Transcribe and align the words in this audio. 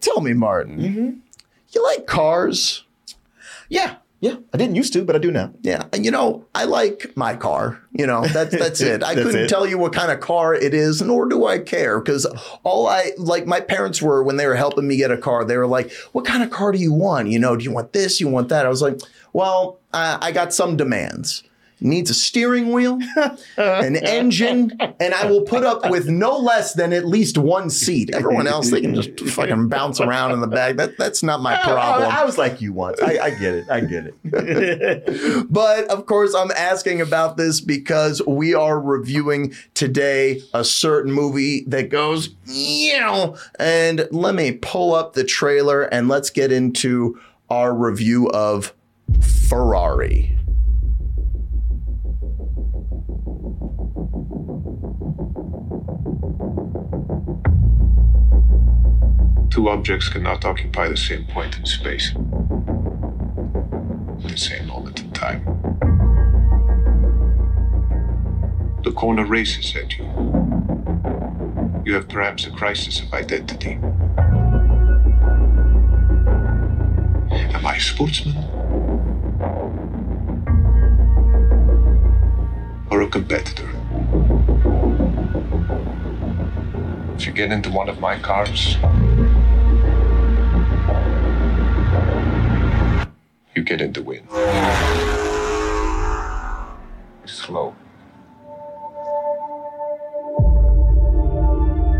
tell 0.00 0.20
me, 0.20 0.32
Martin, 0.32 1.22
you 1.70 1.84
like 1.84 2.06
cars? 2.06 2.84
Yeah, 3.68 3.96
yeah. 4.20 4.36
I 4.52 4.56
didn't 4.58 4.74
used 4.74 4.92
to, 4.94 5.04
but 5.04 5.14
I 5.14 5.18
do 5.18 5.30
now. 5.30 5.52
Yeah, 5.62 5.84
and 5.92 6.04
you 6.04 6.10
know, 6.10 6.44
I 6.54 6.64
like 6.64 7.12
my 7.16 7.36
car. 7.36 7.80
You 7.92 8.06
know, 8.06 8.26
that's 8.26 8.56
that's 8.58 8.80
it. 8.80 9.02
I 9.02 9.14
That's 9.14 9.26
couldn't 9.26 9.44
it. 9.44 9.48
tell 9.48 9.66
you 9.66 9.78
what 9.78 9.92
kind 9.92 10.10
of 10.10 10.20
car 10.20 10.54
it 10.54 10.74
is, 10.74 11.00
nor 11.00 11.28
do 11.28 11.46
I 11.46 11.58
care, 11.58 12.00
because 12.00 12.26
all 12.64 12.86
I 12.88 13.12
like 13.16 13.46
my 13.46 13.60
parents 13.60 14.02
were 14.02 14.22
when 14.22 14.36
they 14.36 14.46
were 14.46 14.56
helping 14.56 14.88
me 14.88 14.96
get 14.96 15.10
a 15.10 15.16
car. 15.16 15.44
They 15.44 15.56
were 15.56 15.66
like, 15.66 15.92
"What 16.12 16.24
kind 16.24 16.42
of 16.42 16.50
car 16.50 16.72
do 16.72 16.78
you 16.78 16.92
want? 16.92 17.28
You 17.28 17.38
know, 17.38 17.56
do 17.56 17.64
you 17.64 17.72
want 17.72 17.92
this? 17.92 18.20
You 18.20 18.28
want 18.28 18.48
that?" 18.48 18.66
I 18.66 18.68
was 18.68 18.82
like, 18.82 19.00
"Well, 19.32 19.78
uh, 19.92 20.18
I 20.20 20.32
got 20.32 20.52
some 20.52 20.76
demands." 20.76 21.44
Needs 21.82 22.10
a 22.10 22.14
steering 22.14 22.72
wheel, 22.72 22.98
an 23.56 23.96
engine, 23.96 24.76
and 25.00 25.14
I 25.14 25.26
will 25.30 25.42
put 25.42 25.64
up 25.64 25.90
with 25.90 26.08
no 26.08 26.36
less 26.36 26.74
than 26.74 26.92
at 26.92 27.06
least 27.06 27.38
one 27.38 27.70
seat. 27.70 28.14
Everyone 28.14 28.46
else, 28.46 28.70
they 28.70 28.80
can 28.82 28.94
just 28.94 29.18
fucking 29.20 29.68
bounce 29.68 30.00
around 30.00 30.32
in 30.32 30.40
the 30.40 30.46
back. 30.46 30.76
That, 30.76 30.98
that's 30.98 31.22
not 31.22 31.40
my 31.40 31.56
problem. 31.56 32.10
I, 32.10 32.20
I 32.20 32.24
was 32.24 32.36
like 32.36 32.60
you 32.60 32.72
once. 32.72 33.00
I, 33.00 33.18
I 33.18 33.30
get 33.30 33.54
it. 33.54 33.70
I 33.70 33.80
get 33.80 34.12
it. 34.24 35.46
But 35.50 35.88
of 35.88 36.06
course, 36.06 36.34
I'm 36.34 36.50
asking 36.52 37.00
about 37.00 37.36
this 37.36 37.60
because 37.60 38.22
we 38.26 38.54
are 38.54 38.80
reviewing 38.80 39.54
today 39.74 40.42
a 40.54 40.64
certain 40.64 41.12
movie 41.12 41.64
that 41.66 41.88
goes, 41.88 42.34
you 42.46 42.98
know, 43.00 43.36
and 43.58 44.06
let 44.10 44.34
me 44.34 44.52
pull 44.52 44.94
up 44.94 45.14
the 45.14 45.24
trailer 45.24 45.82
and 45.82 46.08
let's 46.08 46.30
get 46.30 46.52
into 46.52 47.18
our 47.48 47.74
review 47.74 48.28
of 48.30 48.74
Ferrari. 49.20 50.36
Two 59.50 59.68
objects 59.68 60.08
cannot 60.08 60.44
occupy 60.44 60.88
the 60.88 60.96
same 60.96 61.24
point 61.26 61.58
in 61.58 61.66
space 61.66 62.12
at 64.24 64.30
the 64.30 64.36
same 64.36 64.68
moment 64.68 65.00
in 65.00 65.10
time. 65.10 65.44
The 68.84 68.92
corner 68.92 69.26
races 69.26 69.74
at 69.74 69.98
you. 69.98 70.04
You 71.84 71.94
have 71.94 72.08
perhaps 72.08 72.46
a 72.46 72.50
crisis 72.52 73.00
of 73.00 73.12
identity. 73.12 73.80
Am 77.52 77.66
I 77.66 77.74
a 77.76 77.80
sportsman? 77.80 78.36
Or 82.88 83.02
a 83.02 83.08
competitor? 83.08 83.68
If 87.16 87.26
you 87.26 87.32
get 87.32 87.50
into 87.50 87.70
one 87.70 87.88
of 87.88 87.98
my 87.98 88.16
cars, 88.20 88.76
get 93.70 93.80
in 93.80 93.92
the 93.92 94.02
win. 94.02 94.26
Slow. 97.24 97.72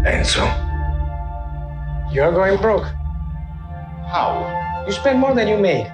Enzo, 0.02 0.44
you're 2.12 2.32
going 2.32 2.56
broke. 2.60 2.88
How? 4.10 4.84
You 4.84 4.92
spend 4.92 5.20
more 5.20 5.32
than 5.32 5.46
you 5.46 5.58
make. 5.58 5.86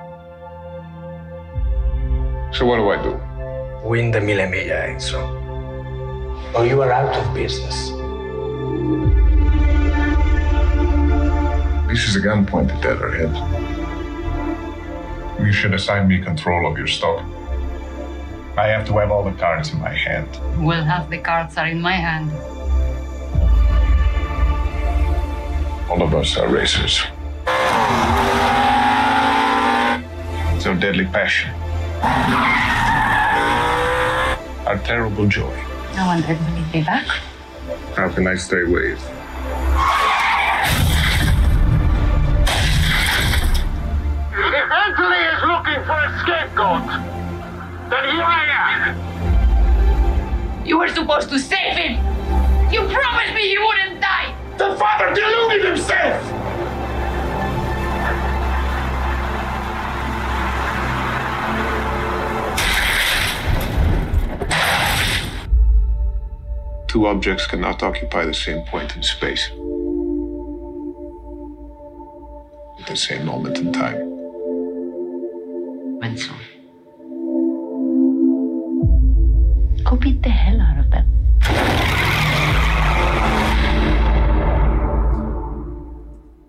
So 2.56 2.64
what 2.64 2.76
do 2.76 2.88
I 2.88 3.02
do? 3.02 3.20
Win 3.86 4.10
the 4.10 4.20
Mille 4.20 4.48
Miglia, 4.48 4.88
Enzo. 4.88 5.20
Or 6.54 6.64
you 6.64 6.80
are 6.80 6.90
out 6.90 7.14
of 7.14 7.34
business. 7.34 7.90
This 11.88 12.08
is 12.08 12.16
a 12.16 12.20
gun 12.20 12.46
pointed 12.46 12.82
at 12.82 12.96
our 13.02 13.10
head. 13.10 13.65
You 15.38 15.52
should 15.52 15.74
assign 15.74 16.08
me 16.08 16.18
control 16.18 16.70
of 16.70 16.78
your 16.78 16.86
stock. 16.86 17.24
I 18.56 18.68
have 18.68 18.86
to 18.86 18.98
have 18.98 19.10
all 19.10 19.22
the 19.22 19.32
cards 19.32 19.70
in 19.72 19.80
my 19.80 19.92
hand. 19.92 20.28
Well, 20.64 20.82
half 20.82 21.10
the 21.10 21.18
cards 21.18 21.58
are 21.58 21.66
in 21.66 21.80
my 21.80 21.92
hand. 21.92 22.32
All 25.90 26.02
of 26.02 26.14
us 26.14 26.36
are 26.38 26.48
racers. 26.48 27.02
It's 30.56 30.66
our 30.66 30.74
deadly 30.74 31.04
passion. 31.04 31.50
Our 34.66 34.78
terrible 34.84 35.28
joy. 35.28 35.54
I 35.94 36.06
wonder 36.06 36.32
if 36.32 36.40
will 36.40 36.72
be 36.72 36.82
back. 36.82 37.06
How 37.94 38.08
can 38.08 38.26
I 38.26 38.36
stay 38.36 38.62
away? 38.62 38.96
For 45.86 45.92
a 45.92 46.18
scapegoat, 46.18 46.84
then 47.90 48.04
here 48.10 48.24
I 48.24 48.44
am. 48.58 48.96
You 50.66 50.78
were 50.78 50.88
supposed 50.88 51.28
to 51.28 51.38
save 51.38 51.76
him! 51.76 52.04
You 52.72 52.88
promised 52.88 53.34
me 53.34 53.50
he 53.50 53.56
wouldn't 53.56 54.00
die! 54.00 54.34
The 54.58 54.74
father 54.74 55.14
deluded 55.14 55.64
himself! 55.64 56.20
Two 66.88 67.06
objects 67.06 67.46
cannot 67.46 67.84
occupy 67.84 68.24
the 68.24 68.34
same 68.34 68.66
point 68.66 68.96
in 68.96 69.04
space 69.04 69.50
at 72.80 72.86
the 72.88 72.96
same 72.96 73.24
moment 73.24 73.58
in 73.58 73.72
time. 73.72 74.15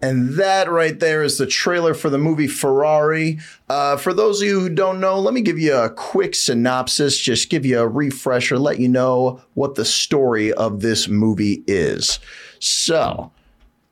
And 0.07 0.35
that 0.35 0.71
right 0.71 0.97
there 0.97 1.21
is 1.21 1.37
the 1.37 1.45
trailer 1.45 1.93
for 1.93 2.09
the 2.09 2.17
movie 2.17 2.47
Ferrari. 2.47 3.39
Uh, 3.67 3.97
for 3.97 4.13
those 4.13 4.41
of 4.41 4.47
you 4.47 4.61
who 4.61 4.69
don't 4.69 5.01
know, 5.01 5.19
let 5.19 5.33
me 5.33 5.41
give 5.41 5.59
you 5.59 5.75
a 5.75 5.89
quick 5.89 6.33
synopsis, 6.33 7.17
just 7.17 7.49
give 7.49 7.65
you 7.65 7.77
a 7.79 7.87
refresher, 7.87 8.57
let 8.57 8.79
you 8.79 8.87
know 8.87 9.41
what 9.55 9.75
the 9.75 9.83
story 9.83 10.53
of 10.53 10.79
this 10.79 11.09
movie 11.09 11.61
is. 11.67 12.19
So, 12.59 13.33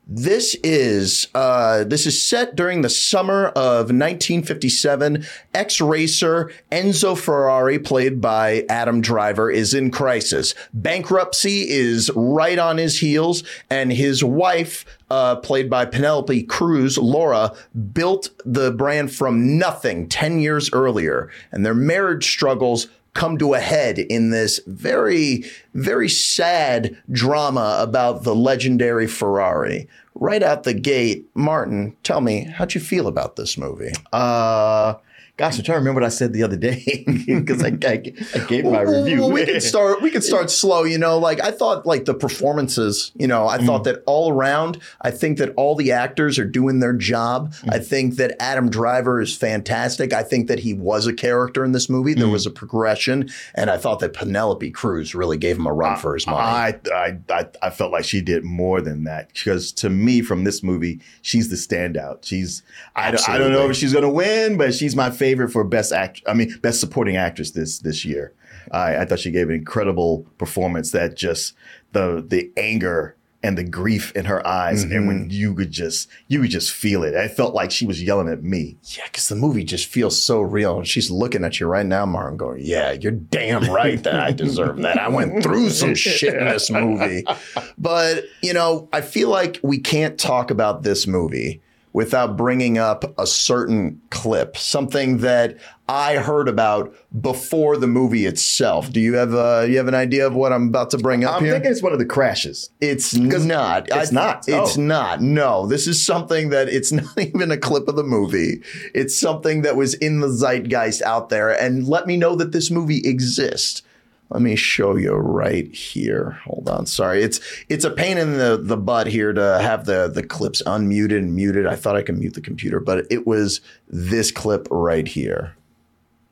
this 0.07 0.55
is 0.63 1.27
uh, 1.33 1.83
this 1.83 2.05
is 2.05 2.21
set 2.21 2.55
during 2.55 2.81
the 2.81 2.89
summer 2.89 3.47
of 3.47 3.89
1957. 3.89 5.25
Ex-racer 5.53 6.51
Enzo 6.71 7.17
Ferrari, 7.17 7.79
played 7.79 8.21
by 8.21 8.65
Adam 8.69 9.01
Driver, 9.01 9.49
is 9.49 9.73
in 9.73 9.89
crisis. 9.89 10.53
Bankruptcy 10.73 11.69
is 11.69 12.11
right 12.15 12.59
on 12.59 12.77
his 12.77 12.99
heels, 12.99 13.43
and 13.69 13.91
his 13.91 14.23
wife, 14.23 14.85
uh, 15.09 15.37
played 15.37 15.69
by 15.69 15.85
Penelope 15.85 16.43
Cruz, 16.43 16.97
Laura, 16.99 17.55
built 17.93 18.29
the 18.45 18.71
brand 18.71 19.11
from 19.11 19.57
nothing 19.57 20.07
10 20.07 20.39
years 20.39 20.69
earlier, 20.71 21.31
and 21.51 21.65
their 21.65 21.73
marriage 21.73 22.27
struggles 22.27 22.87
come 23.15 23.37
to 23.39 23.55
a 23.55 23.59
head 23.59 23.97
in 23.97 24.29
this 24.29 24.59
very, 24.67 25.43
very 25.73 26.07
sad 26.09 26.95
drama 27.11 27.77
about 27.79 28.23
the 28.23 28.35
legendary 28.35 29.07
Ferrari. 29.07 29.87
Right 30.13 30.43
out 30.43 30.63
the 30.63 30.73
gate, 30.73 31.27
Martin, 31.33 31.97
tell 32.03 32.21
me, 32.21 32.43
how'd 32.43 32.75
you 32.75 32.81
feel 32.81 33.07
about 33.07 33.35
this 33.35 33.57
movie? 33.57 33.91
Uh, 34.13 34.95
gosh, 35.37 35.57
I'm 35.57 35.65
trying 35.65 35.75
to 35.75 35.79
remember 35.79 36.01
what 36.01 36.07
I 36.07 36.09
said 36.09 36.31
the 36.31 36.43
other 36.43 36.55
day 36.55 37.03
because 37.27 37.61
I, 37.61 37.67
I, 37.67 38.01
I 38.33 38.45
gave 38.47 38.63
my 38.63 38.83
Well, 38.85 39.03
review. 39.03 39.21
well, 39.21 39.31
we 39.31 39.45
can 39.45 39.59
start. 39.59 40.01
We 40.01 40.09
can 40.09 40.21
start 40.21 40.49
slow. 40.49 40.83
You 40.83 40.97
know, 40.97 41.17
like 41.17 41.41
I 41.41 41.51
thought, 41.51 41.85
like 41.85 42.05
the 42.05 42.13
performances. 42.13 43.11
You 43.15 43.27
know, 43.27 43.47
I 43.47 43.57
thought 43.57 43.81
mm. 43.81 43.85
that 43.85 44.03
all 44.05 44.31
around. 44.31 44.79
I 45.01 45.11
think 45.11 45.37
that 45.39 45.53
all 45.57 45.75
the 45.75 45.91
actors 45.91 46.39
are 46.39 46.45
doing 46.45 46.79
their 46.79 46.93
job. 46.93 47.53
Mm. 47.53 47.73
I 47.73 47.79
think 47.79 48.15
that 48.15 48.35
Adam 48.39 48.69
Driver 48.69 49.19
is 49.19 49.35
fantastic. 49.35 50.13
I 50.13 50.23
think 50.23 50.47
that 50.47 50.59
he 50.59 50.73
was 50.73 51.05
a 51.05 51.13
character 51.13 51.65
in 51.65 51.73
this 51.73 51.89
movie. 51.89 52.13
There 52.13 52.27
mm. 52.27 52.31
was 52.31 52.45
a 52.45 52.51
progression, 52.51 53.29
and 53.55 53.69
I 53.69 53.77
thought 53.77 53.99
that 53.99 54.13
Penelope 54.13 54.71
Cruz 54.71 55.13
really 55.13 55.37
gave 55.37 55.57
him 55.57 55.67
a 55.67 55.73
run 55.73 55.97
for 55.97 56.13
his 56.13 56.25
money. 56.25 56.39
I, 56.39 56.79
I 56.93 57.17
I 57.29 57.47
I 57.61 57.69
felt 57.71 57.91
like 57.91 58.05
she 58.05 58.21
did 58.21 58.45
more 58.45 58.79
than 58.79 59.03
that 59.03 59.33
because 59.33 59.73
to 59.73 59.89
me, 59.89 60.21
from 60.21 60.45
this 60.45 60.63
movie, 60.63 61.01
she's 61.21 61.49
the 61.49 61.57
standout. 61.57 62.25
She's 62.25 62.63
I 62.95 63.11
don't, 63.11 63.29
I 63.29 63.37
don't 63.37 63.51
know 63.51 63.69
if 63.69 63.75
she's 63.75 63.91
gonna 63.91 64.09
win, 64.09 64.57
but 64.57 64.73
she's 64.73 64.95
my 64.95 65.09
favorite 65.09 65.24
for 65.47 65.63
best 65.63 65.91
act. 65.91 66.21
I 66.27 66.33
mean, 66.33 66.57
best 66.61 66.79
supporting 66.79 67.15
actress 67.17 67.51
this 67.51 67.79
this 67.79 68.05
year. 68.05 68.33
I, 68.71 68.97
I 68.97 69.05
thought 69.05 69.19
she 69.19 69.31
gave 69.31 69.49
an 69.49 69.55
incredible 69.55 70.25
performance. 70.37 70.91
That 70.91 71.15
just 71.15 71.53
the 71.93 72.23
the 72.27 72.51
anger 72.57 73.15
and 73.43 73.59
the 73.59 73.63
grief 73.63 74.11
in 74.15 74.25
her 74.25 74.45
eyes, 74.47 74.81
and 74.81 74.91
Mm-hmm. 74.91 75.07
when 75.07 75.29
you 75.29 75.53
could 75.53 75.69
just 75.69 76.09
you 76.27 76.41
could 76.41 76.49
just 76.49 76.71
feel 76.71 77.03
it. 77.03 77.13
I 77.13 77.27
felt 77.27 77.53
like 77.53 77.69
she 77.69 77.85
was 77.85 78.01
yelling 78.01 78.27
at 78.27 78.41
me. 78.43 78.75
Yeah, 78.97 79.03
because 79.05 79.27
the 79.29 79.35
movie 79.35 79.63
just 79.63 79.85
feels 79.85 80.19
so 80.19 80.41
real. 80.41 80.77
And 80.79 80.87
she's 80.87 81.11
looking 81.11 81.43
at 81.43 81.59
you 81.59 81.67
right 81.67 81.85
now, 81.85 82.07
Martin, 82.07 82.37
going, 82.37 82.61
Yeah, 82.63 82.93
you're 82.93 83.11
damn 83.11 83.71
right 83.71 84.01
that 84.01 84.19
I 84.19 84.31
deserve 84.31 84.77
that. 84.77 84.97
I 84.97 85.09
went 85.09 85.43
through 85.43 85.69
some 85.69 85.93
shit 85.93 86.33
in 86.33 86.45
this 86.47 86.71
movie. 86.71 87.23
But, 87.77 88.23
you 88.41 88.53
know, 88.53 88.87
I 88.93 89.01
feel 89.01 89.29
like 89.29 89.59
we 89.61 89.77
can't 89.79 90.17
talk 90.17 90.49
about 90.49 90.81
this 90.83 91.05
movie 91.05 91.61
without 91.95 92.35
bringing 92.35 92.77
up 92.77 93.17
a 93.17 93.25
certain 93.25 94.01
clip, 94.09 94.57
something 94.57 95.19
that 95.19 95.57
I 95.87 96.17
heard 96.17 96.49
about 96.49 96.93
before 97.21 97.77
the 97.77 97.87
movie 97.87 98.25
itself. 98.25 98.91
Do 98.91 98.99
you 98.99 99.13
have 99.13 99.33
a, 99.33 99.65
you 99.69 99.77
have 99.77 99.87
an 99.87 99.95
idea 99.95 100.27
of 100.27 100.35
what 100.35 100.51
I'm 100.51 100.67
about 100.67 100.91
to 100.91 100.97
bring 100.97 101.23
up 101.23 101.35
I'm 101.35 101.43
here? 101.45 101.53
thinking 101.53 101.71
it's 101.71 101.81
one 101.81 101.93
of 101.93 101.99
the 101.99 102.05
crashes. 102.05 102.69
It's 102.81 103.15
not. 103.15 103.87
it's 103.89 104.11
not. 104.11 104.43
It's 104.45 104.77
Oh. 104.77 104.81
not. 104.81 105.21
No, 105.21 105.67
this 105.67 105.87
is 105.87 106.05
something 106.05 106.49
that 106.49 106.67
it's 106.67 106.91
not 107.01 107.17
even 107.17 107.49
a 107.49 107.57
clip 107.57 107.87
of 107.87 107.95
the 107.95 108.03
movie. 108.03 108.61
It's 108.93 109.17
something 109.17 109.61
that 109.61 109.77
was 109.77 109.93
in 109.93 110.19
the 110.19 110.27
zeitgeist 110.27 111.01
out 111.03 111.29
there. 111.29 111.49
And 111.49 111.87
let 111.87 112.07
me 112.07 112.17
know 112.17 112.35
that 112.35 112.51
this 112.51 112.69
movie 112.69 113.01
exists. 113.07 113.83
Let 114.31 114.41
me 114.41 114.55
show 114.55 114.95
you 114.95 115.13
right 115.13 115.71
here. 115.73 116.39
Hold 116.45 116.67
on. 116.67 116.85
Sorry. 116.87 117.21
It's 117.23 117.39
it's 117.69 117.85
a 117.85 117.91
pain 117.91 118.17
in 118.17 118.37
the, 118.37 118.59
the 118.61 118.75
butt 118.77 119.07
here 119.07 119.31
to 119.33 119.59
have 119.61 119.85
the, 119.85 120.07
the 120.07 120.23
clips 120.23 120.61
unmuted 120.63 121.17
and 121.19 121.35
muted. 121.35 121.67
I 121.67 121.75
thought 121.75 121.95
I 121.95 122.01
could 122.01 122.17
mute 122.17 122.33
the 122.33 122.41
computer, 122.41 122.79
but 122.79 123.05
it 123.11 123.27
was 123.27 123.61
this 123.87 124.31
clip 124.31 124.67
right 124.71 125.07
here. 125.07 125.55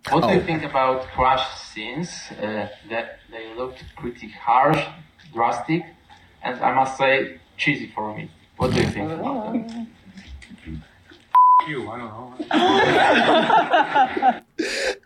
What 0.09 0.23
Oh. 0.23 0.29
do 0.29 0.33
you 0.35 0.41
think 0.41 0.63
about 0.63 1.03
crash 1.15 1.45
scenes? 1.61 2.09
Uh, 2.31 2.67
that 2.89 3.19
they 3.31 3.53
looked 3.55 3.83
pretty 3.95 4.29
harsh, 4.29 4.83
drastic, 5.33 5.83
and 6.43 6.59
I 6.59 6.73
must 6.73 6.97
say 6.97 7.39
cheesy 7.57 7.87
for 7.95 8.13
me. 8.17 8.29
What 8.57 8.73
do 8.73 8.81
you 8.81 8.87
think 8.87 9.11
about 9.11 9.53
that? 9.53 9.87
You, 11.65 11.89
I 11.89 11.97
don't 11.97 12.11
know. 12.49 14.41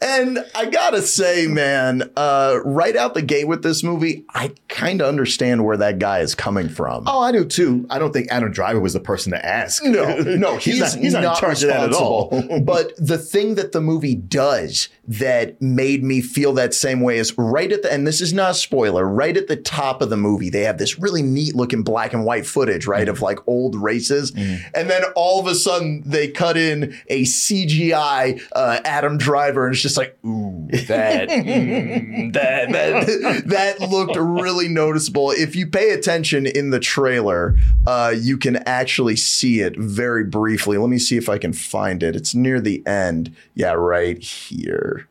And 0.02 0.40
I 0.54 0.66
gotta 0.66 1.02
say, 1.02 1.48
man, 1.48 2.12
uh, 2.16 2.60
right 2.66 2.96
out 2.96 3.14
the 3.14 3.22
gate 3.22 3.48
with 3.48 3.64
this 3.64 3.82
movie, 3.82 4.26
I 4.30 4.54
kind 4.68 5.02
of 5.02 5.08
understand 5.08 5.66
where 5.66 5.78
that 5.78 6.00
guy 6.00 6.20
is 6.20 6.36
coming 6.36 6.68
from. 6.70 7.06
Oh, 7.08 7.22
I 7.22 7.32
do 7.32 7.46
too. 7.46 7.86
I 7.90 7.98
don't 7.98 8.12
think 8.12 8.28
Adam 8.30 8.52
Driver 8.52 8.80
was 8.80 8.94
the 8.94 9.00
person 9.00 9.32
to 9.32 9.46
ask. 9.46 9.84
No, 9.84 10.18
no, 10.18 10.58
he's, 10.58 10.80
not. 10.80 10.94
He's 10.96 11.14
not, 11.14 11.24
in 11.24 11.36
charge 11.36 11.64
of 11.64 11.70
that 11.70 11.84
at 11.84 11.94
all. 11.94 12.30
but 12.62 12.94
the 12.98 13.18
thing 13.18 13.56
that 13.56 13.72
the 13.72 13.82
movie 13.82 14.16
does 14.16 14.90
that 15.08 15.62
made 15.62 16.04
me 16.04 16.22
feel 16.22 16.52
that 16.54 16.74
same 16.74 17.00
way 17.00 17.18
is 17.18 17.38
right 17.38 17.72
at 17.72 17.82
the 17.82 17.92
and 17.92 18.06
this 18.06 18.20
is 18.20 18.34
not 18.34 18.52
a 18.52 18.54
spoiler. 18.54 19.08
Right 19.08 19.38
at 19.38 19.48
the 19.48 19.56
top 19.56 20.02
of 20.02 20.10
the 20.10 20.18
movie, 20.18 20.50
they 20.50 20.64
have 20.64 20.78
this 20.78 21.00
really 21.00 21.22
neat 21.22 21.56
looking 21.56 21.84
black 21.84 22.14
and 22.14 22.26
white 22.26 22.46
footage, 22.46 22.86
right, 22.86 23.08
of 23.08 23.22
like 23.22 23.40
old 23.48 23.76
races, 23.76 24.34
and 24.36 24.90
then 24.90 25.04
all 25.16 25.40
of 25.40 25.48
a 25.48 25.56
sudden 25.56 26.04
they 26.06 26.28
cut 26.28 26.58
in 26.58 26.98
a 27.08 27.24
CGI 27.24 28.42
uh, 28.52 28.80
Adam 28.84 29.18
Driver, 29.18 29.37
and 29.38 29.74
it's 29.74 29.82
just 29.82 29.98
like, 29.98 30.18
ooh, 30.26 30.68
that 30.88 31.30
mm, 31.30 32.34
that 32.34 32.72
that 32.72 33.44
that 33.46 33.80
looked 33.82 34.16
really 34.16 34.68
noticeable. 34.68 35.32
If 35.32 35.56
you 35.56 35.68
pay 35.68 35.92
attention 35.92 36.46
in 36.46 36.70
the 36.70 36.80
trailer, 36.80 37.58
uh, 37.86 38.14
you 38.18 38.38
can 38.38 38.58
actually 38.68 39.16
see 39.16 39.62
it 39.62 39.78
very 39.78 40.24
briefly. 40.24 40.78
Let 40.78 40.90
me 40.90 41.00
see 41.00 41.18
if 41.18 41.30
I 41.30 41.38
can 41.38 41.54
find 41.54 42.04
it. 42.04 42.16
It's 42.16 42.36
near 42.36 42.60
the 42.60 42.86
end. 42.86 43.36
Yeah, 43.54 43.74
right 43.74 44.18
here. 44.18 45.08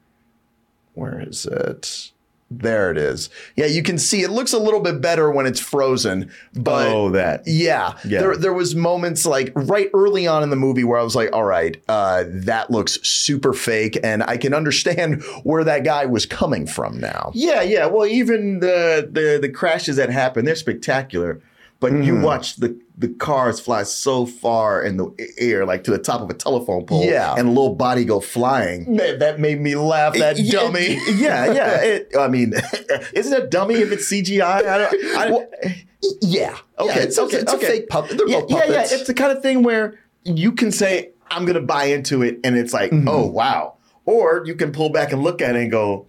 Where 0.95 1.21
is 1.21 1.47
it? 1.47 2.13
There 2.49 2.93
it 2.93 2.97
is. 2.97 3.29
Yeah, 3.57 3.67
you 3.67 3.83
can 3.83 3.99
see 3.99 4.23
it 4.23 4.31
looks 4.31 4.53
a 4.53 4.59
little 4.59 4.79
bit 4.79 5.01
better 5.01 5.31
when 5.33 5.47
it's 5.47 5.59
frozen, 5.59 6.31
but 6.55 6.87
oh, 6.89 7.11
that. 7.11 7.43
yeah, 7.45 7.99
Yeah. 8.05 8.21
There, 8.21 8.37
there 8.37 8.53
was 8.53 8.77
moments 8.77 9.27
like 9.27 9.51
right 9.57 9.91
early 9.93 10.29
on 10.29 10.45
in 10.45 10.51
the 10.51 10.57
movie 10.57 10.85
where 10.85 10.99
I 10.99 11.03
was 11.03 11.17
like, 11.17 11.31
all 11.33 11.43
right, 11.45 11.77
uh, 11.89 12.23
that 12.29 12.71
looks 12.71 13.01
super 13.03 13.53
fake. 13.53 13.99
And 14.05 14.23
I 14.23 14.37
can 14.37 14.55
understand 14.55 15.25
where 15.43 15.65
that 15.65 15.83
guy 15.85 16.07
was 16.07 16.25
coming 16.25 16.69
from 16.69 17.01
now. 17.01 17.33
Yeah, 17.35 17.63
yeah. 17.63 17.87
Well, 17.87 18.07
even 18.07 18.61
the 18.61 19.09
the 19.11 19.39
the 19.43 19.49
crashes 19.49 19.97
that 19.97 20.11
happen, 20.11 20.45
they're 20.45 20.55
spectacular. 20.55 21.41
But 21.81 21.93
Mm-hmm. 21.93 22.03
you 22.05 22.21
watch 22.21 22.57
the 22.57 22.79
the 22.99 23.09
cars 23.09 23.61
fly 23.61 23.83
so 23.83 24.25
far 24.25 24.83
in 24.83 24.97
the 24.97 25.11
air, 25.39 25.67
like 25.67 25.85
to 25.85 25.91
the 25.91 25.99
top 25.99 26.23
of 26.23 26.31
a 26.31 26.35
telephone 26.35 26.87
pole, 26.87 27.05
Yeah. 27.05 27.35
and 27.37 27.49
a 27.49 27.51
little 27.51 27.75
body 27.75 28.05
go 28.05 28.21
flying. 28.21 28.97
Man, 28.97 29.19
that 29.19 29.39
made 29.39 29.61
me 29.61 29.77
laugh, 29.77 30.15
that 30.15 30.39
Yeah, 30.39 30.61
dummy. 30.61 30.99
Yeah, 31.15 31.53
yeah. 31.53 31.81
It, 31.83 32.13
I 32.19 32.29
mean, 32.29 32.55
is 33.13 33.31
it 33.31 33.43
a 33.43 33.47
dummy 33.47 33.75
if 33.77 33.93
it's 33.93 34.11
CGI? 34.11 34.43
I 34.43 34.79
don't. 34.79 35.17
I, 35.17 35.31
Well, 35.31 35.47
Yeah. 36.23 36.57
Okay, 36.79 36.95
Yeah, 36.95 37.03
it's, 37.03 37.19
okay, 37.19 37.37
it's 37.39 37.53
okay. 37.53 37.67
a 37.67 37.71
fake 37.71 37.89
puppet. 37.89 38.17
They're 38.19 38.29
yeah, 38.29 38.41
both 38.41 38.51
yeah, 38.51 38.57
yeah. 38.59 38.67
puppets. 38.67 38.93
It's 38.93 39.07
the 39.07 39.15
kind 39.15 39.37
of 39.37 39.43
thing 39.43 39.63
where 39.63 39.99
you 40.25 40.53
can 40.53 40.73
say, 40.73 41.11
I'm 41.31 41.45
going 41.45 41.55
to 41.57 41.61
buy 41.67 41.85
into 41.85 42.23
it, 42.23 42.39
and 42.45 42.57
it's 42.57 42.73
like, 42.73 42.91
mm-hmm. 42.93 43.09
oh, 43.09 43.27
wow. 43.27 43.75
Or 44.05 44.43
you 44.47 44.55
can 44.55 44.73
pull 44.73 44.91
back 44.91 45.13
and 45.13 45.23
look 45.23 45.43
at 45.43 45.57
it 45.57 45.63
and 45.63 45.71
go, 45.71 46.07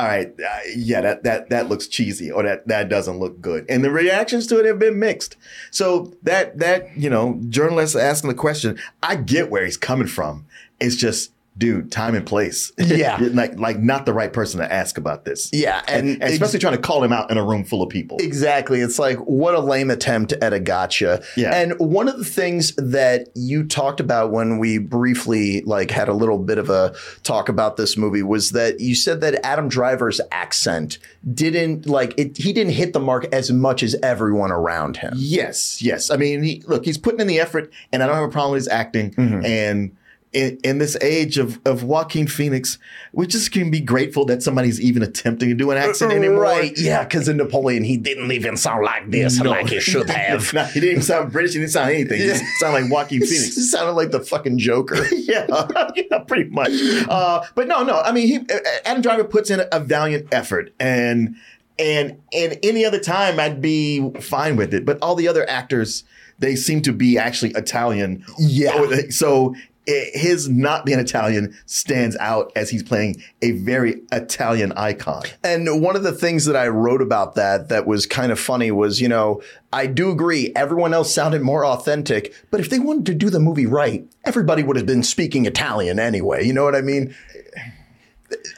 all 0.00 0.06
right, 0.06 0.28
uh, 0.28 0.58
yeah, 0.74 1.02
that, 1.02 1.24
that, 1.24 1.50
that 1.50 1.68
looks 1.68 1.86
cheesy, 1.86 2.30
or 2.30 2.42
that, 2.42 2.66
that 2.66 2.88
doesn't 2.88 3.18
look 3.18 3.38
good. 3.42 3.66
And 3.68 3.84
the 3.84 3.90
reactions 3.90 4.46
to 4.46 4.58
it 4.58 4.64
have 4.64 4.78
been 4.78 4.98
mixed. 4.98 5.36
So 5.70 6.14
that, 6.22 6.58
that, 6.58 6.96
you 6.96 7.10
know, 7.10 7.38
journalists 7.50 7.94
asking 7.94 8.28
the 8.28 8.34
question, 8.34 8.78
I 9.02 9.16
get 9.16 9.50
where 9.50 9.62
he's 9.62 9.76
coming 9.76 10.08
from. 10.08 10.46
It's 10.80 10.96
just, 10.96 11.32
dude, 11.56 11.92
time 11.92 12.14
and 12.14 12.26
place. 12.26 12.72
Yeah. 12.78 13.18
Like, 13.30 13.58
like 13.58 13.78
not 13.78 14.06
the 14.06 14.12
right 14.12 14.32
person 14.32 14.60
to 14.60 14.70
ask 14.70 14.98
about 14.98 15.24
this. 15.24 15.50
Yeah, 15.52 15.82
And, 15.86 16.08
and 16.08 16.22
and 16.22 16.32
especially 16.32 16.58
trying 16.58 16.74
to 16.74 16.82
call 16.82 17.02
him 17.02 17.12
out 17.12 17.30
in 17.30 17.38
a 17.38 17.44
room 17.44 17.64
full 17.64 17.82
of 17.82 17.88
people. 17.88 18.16
Exactly. 18.20 18.80
It's 18.80 18.98
like 18.98 19.18
what 19.18 19.54
a 19.54 19.60
lame 19.60 19.90
attempt 19.90 20.32
at 20.32 20.52
a 20.52 20.58
gotcha. 20.58 21.22
Yeah. 21.36 21.54
And 21.54 21.78
one 21.78 22.08
of 22.08 22.18
the 22.18 22.24
things 22.24 22.74
that 22.76 23.28
you 23.34 23.64
talked 23.64 24.00
about 24.00 24.32
when 24.32 24.58
we 24.58 24.78
briefly 24.78 25.62
like 25.62 25.90
had 25.90 26.08
a 26.08 26.12
little 26.12 26.38
bit 26.38 26.58
of 26.58 26.70
a 26.70 26.94
talk 27.22 27.48
about 27.48 27.76
this 27.76 27.96
movie 27.96 28.22
was 28.22 28.50
that 28.50 28.80
you 28.80 28.94
said 28.94 29.20
that 29.20 29.44
Adam 29.44 29.68
Driver's 29.68 30.20
accent 30.32 30.98
didn't 31.32 31.86
like 31.86 32.14
it 32.18 32.36
he 32.36 32.52
didn't 32.52 32.72
hit 32.72 32.92
the 32.92 33.00
mark 33.00 33.26
as 33.32 33.52
much 33.52 33.82
as 33.82 33.94
everyone 34.02 34.50
around 34.50 34.96
him. 34.96 35.12
Yes, 35.16 35.80
yes. 35.80 36.10
I 36.10 36.16
mean, 36.16 36.42
he, 36.42 36.62
look, 36.66 36.84
he's 36.84 36.98
putting 36.98 37.20
in 37.20 37.26
the 37.26 37.38
effort, 37.40 37.72
and 37.92 38.02
I 38.02 38.06
don't 38.06 38.16
have 38.16 38.28
a 38.28 38.32
problem 38.32 38.52
with 38.52 38.60
his 38.60 38.68
acting. 38.68 39.12
Mm-hmm. 39.12 39.44
And 39.44 39.96
in, 40.32 40.58
in 40.62 40.78
this 40.78 40.96
age 41.00 41.38
of, 41.38 41.60
of 41.66 41.82
Joaquin 41.82 42.28
Phoenix, 42.28 42.78
we 43.12 43.26
just 43.26 43.50
can 43.50 43.70
be 43.70 43.80
grateful 43.80 44.24
that 44.26 44.42
somebody's 44.42 44.80
even 44.80 45.02
attempting 45.02 45.48
to 45.48 45.54
do 45.54 45.70
an 45.72 45.76
accent 45.76 46.12
anymore. 46.12 46.42
Right. 46.42 46.72
Yeah, 46.78 47.02
because 47.02 47.28
in 47.28 47.36
Napoleon 47.36 47.82
he 47.82 47.96
didn't 47.96 48.30
even 48.30 48.56
sound 48.56 48.84
like 48.84 49.10
this 49.10 49.40
like 49.40 49.68
he 49.68 49.80
should 49.80 50.08
have. 50.08 50.52
No, 50.52 50.64
he 50.64 50.80
didn't 50.80 50.90
even 50.90 51.02
sound 51.02 51.32
British. 51.32 51.54
He 51.54 51.58
didn't 51.58 51.72
sound 51.72 51.90
anything. 51.90 52.20
He 52.20 52.34
sounded 52.58 52.82
like 52.82 52.92
Joaquin 52.92 53.20
Phoenix. 53.26 53.56
He 53.56 53.62
sounded 53.62 53.92
like 53.92 54.12
the 54.12 54.20
fucking 54.20 54.58
Joker. 54.58 55.04
yeah, 55.12 55.46
yeah, 55.96 56.18
pretty 56.20 56.48
much. 56.50 56.72
Uh, 57.08 57.44
but 57.56 57.66
no, 57.66 57.82
no. 57.82 58.00
I 58.00 58.12
mean, 58.12 58.28
he, 58.28 58.46
Adam 58.84 59.02
Driver 59.02 59.24
puts 59.24 59.50
in 59.50 59.62
a 59.72 59.80
valiant 59.80 60.32
effort, 60.32 60.72
and 60.78 61.34
and 61.78 62.20
and 62.32 62.58
any 62.62 62.84
other 62.84 63.00
time 63.00 63.40
I'd 63.40 63.60
be 63.60 64.10
fine 64.20 64.54
with 64.54 64.74
it. 64.74 64.84
But 64.84 64.98
all 65.02 65.16
the 65.16 65.26
other 65.26 65.48
actors, 65.48 66.04
they 66.38 66.54
seem 66.54 66.82
to 66.82 66.92
be 66.92 67.18
actually 67.18 67.50
Italian. 67.52 68.24
Yeah. 68.38 69.08
So 69.10 69.54
his 69.86 70.48
not 70.48 70.84
being 70.84 70.98
Italian 70.98 71.56
stands 71.66 72.16
out 72.18 72.52
as 72.54 72.70
he's 72.70 72.82
playing 72.82 73.22
a 73.42 73.52
very 73.52 74.02
Italian 74.12 74.72
icon. 74.72 75.22
And 75.42 75.82
one 75.82 75.96
of 75.96 76.02
the 76.02 76.12
things 76.12 76.44
that 76.44 76.56
I 76.56 76.68
wrote 76.68 77.02
about 77.02 77.34
that 77.34 77.68
that 77.68 77.86
was 77.86 78.06
kind 78.06 78.30
of 78.30 78.38
funny 78.38 78.70
was, 78.70 79.00
you 79.00 79.08
know, 79.08 79.42
I 79.72 79.86
do 79.86 80.10
agree 80.10 80.52
everyone 80.54 80.94
else 80.94 81.14
sounded 81.14 81.42
more 81.42 81.64
authentic, 81.64 82.34
but 82.50 82.60
if 82.60 82.70
they 82.70 82.78
wanted 82.78 83.06
to 83.06 83.14
do 83.14 83.30
the 83.30 83.40
movie 83.40 83.66
right, 83.66 84.06
everybody 84.24 84.62
would 84.62 84.76
have 84.76 84.86
been 84.86 85.02
speaking 85.02 85.46
Italian 85.46 85.98
anyway. 85.98 86.44
You 86.44 86.52
know 86.52 86.64
what 86.64 86.74
I 86.74 86.82
mean? 86.82 87.14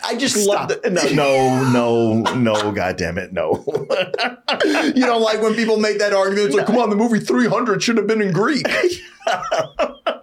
I 0.04 0.16
just 0.16 0.36
love 0.46 0.70
Stop. 0.70 0.82
the, 0.82 0.90
No, 0.90 1.70
no, 1.70 2.20
no, 2.20 2.34
no, 2.34 2.72
God 2.74 2.96
damn 2.96 3.18
it, 3.18 3.32
no. 3.32 3.64
you 4.64 5.06
know, 5.06 5.18
like 5.18 5.40
when 5.40 5.54
people 5.54 5.78
make 5.78 5.98
that 5.98 6.12
argument, 6.12 6.48
it's 6.48 6.56
like, 6.56 6.66
come 6.66 6.76
on, 6.76 6.90
the 6.90 6.96
movie 6.96 7.20
300 7.20 7.82
should 7.82 7.96
have 7.96 8.06
been 8.06 8.20
in 8.20 8.32
Greek. 8.32 8.66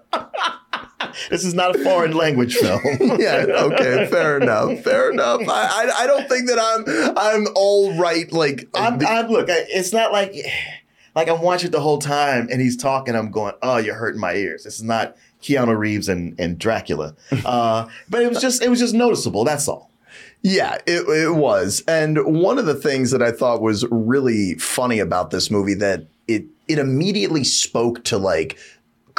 this 1.30 1.44
is 1.46 1.54
not 1.54 1.76
a 1.76 1.80
foreign 1.84 2.14
language 2.14 2.56
film. 2.56 2.82
yeah, 3.20 3.46
okay, 3.48 4.08
fair 4.08 4.38
enough, 4.40 4.80
fair 4.80 5.12
enough. 5.12 5.42
I, 5.48 5.68
I, 5.88 6.04
I 6.04 6.08
don't 6.08 6.28
think 6.28 6.48
that 6.50 6.60
I'm, 6.60 7.18
I'm 7.18 7.48
all 7.56 7.94
right. 7.98 8.32
Like, 8.32 8.70
I'm, 8.74 8.98
the- 9.00 9.08
I'm 9.10 9.28
look. 9.28 9.50
I, 9.50 9.66
it's 9.70 9.94
not 9.94 10.12
like 10.12 10.34
like 11.16 11.28
I'm 11.28 11.42
watching 11.42 11.72
the 11.72 11.80
whole 11.82 12.00
time 12.00 12.48
and 12.52 12.62
he's 12.62 12.78
talking. 12.78 13.16
I'm 13.16 13.32
going, 13.32 13.54
oh, 13.62 13.78
you're 13.78 13.96
hurting 13.96 14.22
my 14.22 14.34
ears. 14.36 14.64
This 14.64 14.76
is 14.76 14.84
not 14.84 15.16
Keanu 15.42 15.78
Reeves 15.78 16.10
and 16.10 16.40
and 16.40 16.58
Dracula. 16.58 17.16
Uh, 17.46 17.88
but 18.10 18.22
it 18.22 18.30
was 18.30 18.42
just 18.42 18.62
it 18.62 18.70
was 18.70 18.80
just 18.80 18.94
noticeable. 18.94 19.44
That's 19.44 19.68
all. 19.68 19.90
Yeah, 20.42 20.78
it, 20.86 21.08
it 21.08 21.36
was. 21.36 21.84
And 21.88 22.20
one 22.42 22.58
of 22.58 22.66
the 22.66 22.76
things 22.76 23.12
that 23.12 23.22
I 23.22 23.32
thought 23.32 23.62
was 23.62 23.86
really 23.92 24.54
funny 24.56 25.00
about 25.00 25.32
this 25.32 25.50
movie 25.52 25.74
that 25.76 26.06
it 26.28 26.46
it 26.68 26.80
immediately 26.80 27.44
spoke 27.44 28.04
to 28.06 28.18
like 28.18 28.58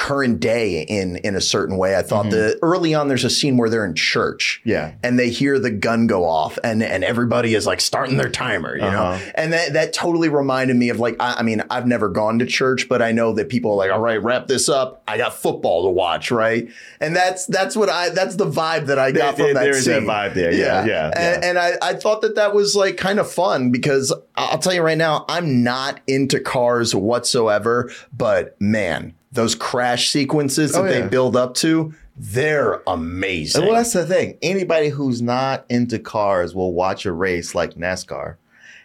current 0.01 0.41
day 0.41 0.81
in 0.81 1.17
in 1.17 1.37
a 1.37 1.41
certain 1.43 1.77
way. 1.77 1.95
I 1.95 2.01
thought 2.01 2.31
that 2.31 2.59
early 2.63 2.95
on 2.95 3.09
there's 3.09 3.23
a 3.25 3.29
scene 3.31 3.59
where 3.59 3.69
they're 3.69 3.85
in 3.85 3.95
church. 3.95 4.61
Mm-hmm. 4.61 4.71
Yeah. 4.71 4.93
And 5.03 5.19
they 5.19 5.29
hear 5.29 5.59
the 5.59 5.71
gun 5.71 6.07
go 6.07 6.25
off 6.25 6.59
and 6.65 6.83
and 6.83 7.05
everybody 7.05 7.55
is 7.55 7.67
like 7.67 7.83
starting 7.83 8.17
their 8.17 8.31
timer, 8.31 8.75
you 8.75 8.81
know? 8.81 8.89
Uh-huh. 9.13 9.31
And 9.35 9.53
that 9.53 9.75
that 9.75 9.93
totally 9.93 10.31
reminded 10.31 10.77
me 10.77 10.89
of 10.89 10.99
like 10.99 11.17
I, 11.21 11.35
I 11.35 11.43
mean, 11.43 11.63
I've 11.69 11.87
never 11.87 12.09
gone 12.09 12.39
to 12.39 12.47
church, 12.47 12.89
but 12.89 13.03
I 13.03 13.13
know 13.13 13.35
that 13.35 13.51
people 13.51 13.73
are 13.73 13.77
like, 13.77 13.91
all 13.91 14.01
right, 14.01 14.23
wrap 14.23 14.47
this 14.47 14.71
up. 14.71 15.03
I 15.07 15.19
got 15.19 15.35
football 15.35 15.85
to 15.85 15.91
watch, 15.91 16.31
right? 16.31 16.71
And 16.99 17.15
that's 17.15 17.45
that's 17.45 17.77
what 17.77 17.91
I 17.91 18.09
that's 18.09 18.37
the 18.37 18.47
vibe 18.51 18.87
that 18.87 18.99
I 18.99 19.13
got 19.13 19.37
There- 19.37 19.49
from 19.49 19.55
that 19.55 19.61
there 19.65 19.77
is 19.77 19.85
that 19.85 19.99
scene. 20.01 20.09
vibe 20.09 20.33
there. 20.35 20.53
Yeah, 20.53 20.87
yeah, 20.87 21.11
And, 21.15 21.43
yeah. 21.43 21.49
and 21.51 21.59
I, 21.59 21.73
I 21.83 21.95
thought 21.95 22.23
that 22.23 22.37
that 22.37 22.55
was 22.55 22.75
like 22.75 22.97
kind 22.97 23.19
of 23.19 23.31
fun 23.31 23.71
because 23.71 24.15
I'll 24.35 24.59
tell 24.59 24.73
you 24.73 24.81
right 24.83 24.97
now, 24.97 25.27
I'm 25.29 25.63
not 25.63 26.01
into 26.07 26.41
cars 26.41 26.95
whatsoever, 26.95 27.91
but 28.17 28.59
man, 28.61 29.15
those 29.33 29.55
crash 29.55 30.11
sequences 30.11 30.73
that 30.73 30.81
Oh, 30.81 30.85
yeah. 30.87 31.03
they 31.03 31.09
build 31.09 31.37
up 31.37 31.55
to, 31.57 31.95
they're 32.17 32.83
amazing. 32.87 33.65
Well, 33.65 33.75
that's 33.75 33.93
the 33.93 34.05
thing. 34.07 34.37
Anybody 34.43 34.89
who's 34.89 35.23
not 35.23 35.65
into 35.69 35.99
cars 35.99 36.55
will 36.55 36.73
watch 36.75 37.07
a 37.07 37.13
race 37.13 37.55
like 37.55 37.75
NASCAR, 37.75 38.37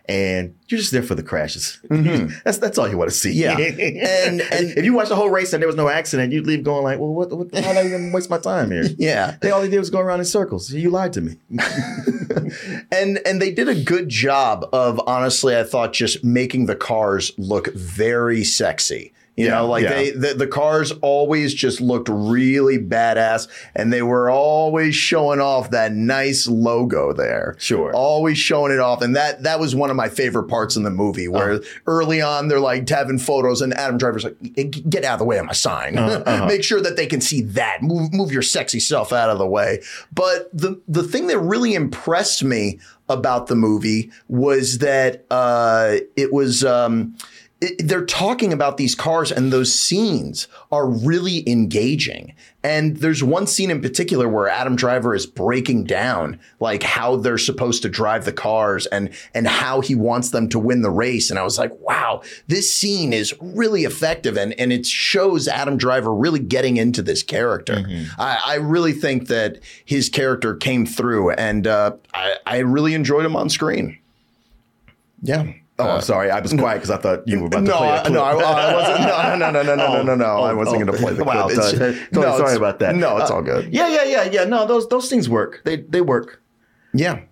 and 0.07 0.55
you're 0.67 0.79
just 0.79 0.91
there 0.91 1.01
for 1.01 1.15
the 1.15 1.23
crashes. 1.23 1.81
that's 1.89 2.59
that's 2.59 2.77
all 2.77 2.87
you 2.87 2.97
want 2.97 3.09
to 3.09 3.15
see. 3.15 3.33
Mm-hmm. 3.41 3.79
Yeah. 3.79 4.05
And- 4.27 4.41
and- 4.41 4.77
if 4.77 4.85
you 4.85 4.93
watch 4.93 5.09
the 5.09 5.15
whole 5.15 5.29
race 5.31 5.51
and 5.51 5.61
there 5.61 5.67
was 5.67 5.75
no 5.75 5.89
accident, 5.89 6.31
you'd 6.31 6.45
leave 6.45 6.63
going 6.63 6.83
like, 6.83 6.99
"Well, 6.99 7.09
what? 7.13 7.31
what 7.35 7.53
how 7.55 7.73
did 7.73 7.77
I 7.77 7.85
even 7.87 8.11
waste 8.11 8.29
my 8.29 8.37
time 8.37 8.69
here?" 8.71 8.85
yeah. 8.97 9.37
They 9.41 9.49
all 9.51 9.61
they 9.61 9.69
did 9.69 9.79
was 9.79 9.89
go 9.89 9.99
around 9.99 10.19
in 10.19 10.25
circles. 10.25 10.71
You 10.71 10.91
lied 10.91 11.11
to 11.13 11.21
me. 11.21 11.37
and 12.91 13.19
and 13.25 13.41
they 13.41 13.51
did 13.51 13.67
a 13.67 13.75
good 13.83 14.09
job 14.09 14.67
of 14.73 14.99
honestly 15.07 15.57
i 15.57 15.63
thought 15.63 15.93
just 15.93 16.23
making 16.23 16.65
the 16.65 16.75
cars 16.75 17.31
look 17.37 17.73
very 17.73 18.43
sexy 18.43 19.13
you 19.35 19.45
Yeah, 19.47 19.55
know 19.55 19.67
like 19.67 19.83
yeah. 19.83 19.89
they 19.95 20.11
the, 20.11 20.33
the 20.33 20.47
cars 20.47 20.91
always 21.01 21.53
just 21.53 21.81
looked 21.81 22.07
really 22.09 22.77
badass 22.77 23.47
and 23.75 23.91
they 23.91 24.01
were 24.01 24.29
always 24.29 24.95
showing 24.95 25.39
off 25.41 25.71
that 25.71 25.91
nice 25.91 26.47
logo 26.47 27.11
there 27.13 27.55
Sure. 27.59 27.93
always 27.93 28.37
showing 28.37 28.71
it 28.71 28.79
off 28.79 29.01
and 29.01 29.15
that 29.15 29.43
that 29.43 29.59
was 29.59 29.75
one 29.75 29.89
of 29.89 29.95
my 29.95 30.07
favorite 30.09 30.47
parts 30.47 30.75
in 30.77 30.83
the 30.83 30.89
movie 30.89 31.27
where 31.27 31.53
Uh-huh. 31.53 31.63
early 31.85 32.21
on 32.21 32.47
they're 32.47 32.59
like 32.59 32.87
having 32.87 33.17
photos 33.19 33.61
and 33.61 33.73
adam 33.73 33.97
driver's 33.97 34.23
like 34.23 34.35
get 34.89 35.03
out 35.03 35.13
of 35.13 35.19
the 35.19 35.25
way 35.25 35.37
of 35.37 35.45
my 35.45 35.53
sign 35.53 35.97
Uh-huh, 36.05 36.45
make 36.47 36.63
sure 36.63 36.79
that 36.81 36.95
they 36.95 37.05
can 37.07 37.19
see 37.21 37.41
that 37.41 37.81
move 37.83 38.13
move 38.13 38.31
your 38.31 38.41
sexy 38.41 38.79
self 38.79 39.11
out 39.11 39.29
of 39.29 39.37
the 39.37 39.47
way 39.47 39.81
but 40.13 40.49
the 40.53 40.79
the 40.87 41.03
thing 41.03 41.27
that 41.27 41.39
really 41.39 41.73
impressed 41.73 42.43
me 42.43 42.79
about 43.09 43.47
the 43.47 43.55
movie 43.55 44.09
was 44.29 44.79
that 44.79 45.25
uh, 45.29 45.97
it 46.15 46.33
was 46.33 46.63
um, 46.65 47.15
they're 47.79 48.05
talking 48.05 48.51
about 48.51 48.77
these 48.77 48.95
cars 48.95 49.31
and 49.31 49.51
those 49.51 49.73
scenes 49.73 50.47
are 50.71 50.87
really 50.87 51.47
engaging. 51.49 52.33
And 52.63 52.97
there's 52.97 53.23
one 53.23 53.45
scene 53.45 53.69
in 53.69 53.81
particular 53.81 54.27
where 54.27 54.47
Adam 54.47 54.75
Driver 54.75 55.13
is 55.13 55.27
breaking 55.27 55.83
down 55.83 56.39
like 56.59 56.81
how 56.81 57.15
they're 57.15 57.37
supposed 57.37 57.83
to 57.83 57.89
drive 57.89 58.25
the 58.25 58.33
cars 58.33 58.87
and 58.87 59.11
and 59.33 59.47
how 59.47 59.81
he 59.81 59.93
wants 59.93 60.31
them 60.31 60.49
to 60.49 60.59
win 60.59 60.81
the 60.81 60.89
race. 60.89 61.29
And 61.29 61.37
I 61.37 61.43
was 61.43 61.59
like, 61.59 61.71
wow, 61.79 62.21
this 62.47 62.73
scene 62.73 63.13
is 63.13 63.35
really 63.39 63.83
effective 63.83 64.35
and 64.37 64.53
and 64.59 64.73
it 64.73 64.85
shows 64.85 65.47
Adam 65.47 65.77
Driver 65.77 66.13
really 66.13 66.39
getting 66.39 66.77
into 66.77 67.01
this 67.01 67.21
character. 67.21 67.85
I, 68.17 68.39
I 68.43 68.55
really 68.55 68.93
think 68.93 69.27
that 69.27 69.59
his 69.85 70.09
character 70.09 70.55
came 70.55 70.85
through 70.85 71.31
and 71.31 71.67
uh, 71.67 71.95
I, 72.13 72.37
I 72.45 72.57
really 72.59 72.95
enjoyed 72.95 73.25
him 73.25 73.35
on 73.35 73.49
screen. 73.49 73.99
Yeah. 75.21 75.53
Oh, 75.77 75.89
I'm 75.89 76.01
sorry. 76.01 76.31
I 76.31 76.39
was 76.39 76.53
quiet 76.53 76.75
because 76.75 76.89
I 76.91 76.97
thought 76.97 77.27
you 77.27 77.41
were 77.41 77.47
about 77.47 77.59
to 77.59 77.65
No, 77.65 77.77
play 77.77 77.89
a 77.89 78.01
clip. 78.01 78.13
no, 78.13 78.21
I, 78.23 78.31
I 78.31 78.75
wasn't. 78.75 78.99
No, 79.01 79.35
no, 79.35 79.51
no, 79.51 79.61
no, 79.63 79.75
no, 79.75 79.93
no, 79.93 80.03
no, 80.03 80.15
no. 80.15 80.25
I 80.25 80.51
Oh, 80.51 80.55
wasn't 80.55 80.81
oh, 80.81 80.85
going 80.85 80.97
to 80.97 81.03
play 81.03 81.13
the 81.13 81.23
clip. 81.23 81.35
Wow, 81.35 81.47
totally, 81.49 81.99
no, 82.13 82.21
sorry 82.37 82.55
about 82.55 82.79
that. 82.79 82.95
No, 82.95 83.17
it's 83.17 83.29
Uh, 83.29 83.35
all 83.35 83.41
good. 83.41 83.73
Yeah, 83.73 83.89
yeah, 83.89 84.03
yeah, 84.05 84.23
yeah. 84.31 84.43
No, 84.45 84.65
those 84.65 84.87
those 84.87 85.09
things 85.09 85.27
work. 85.27 85.61
They 85.65 85.77
they 85.77 85.99
work. 86.01 86.41
Yeah. 86.93 87.23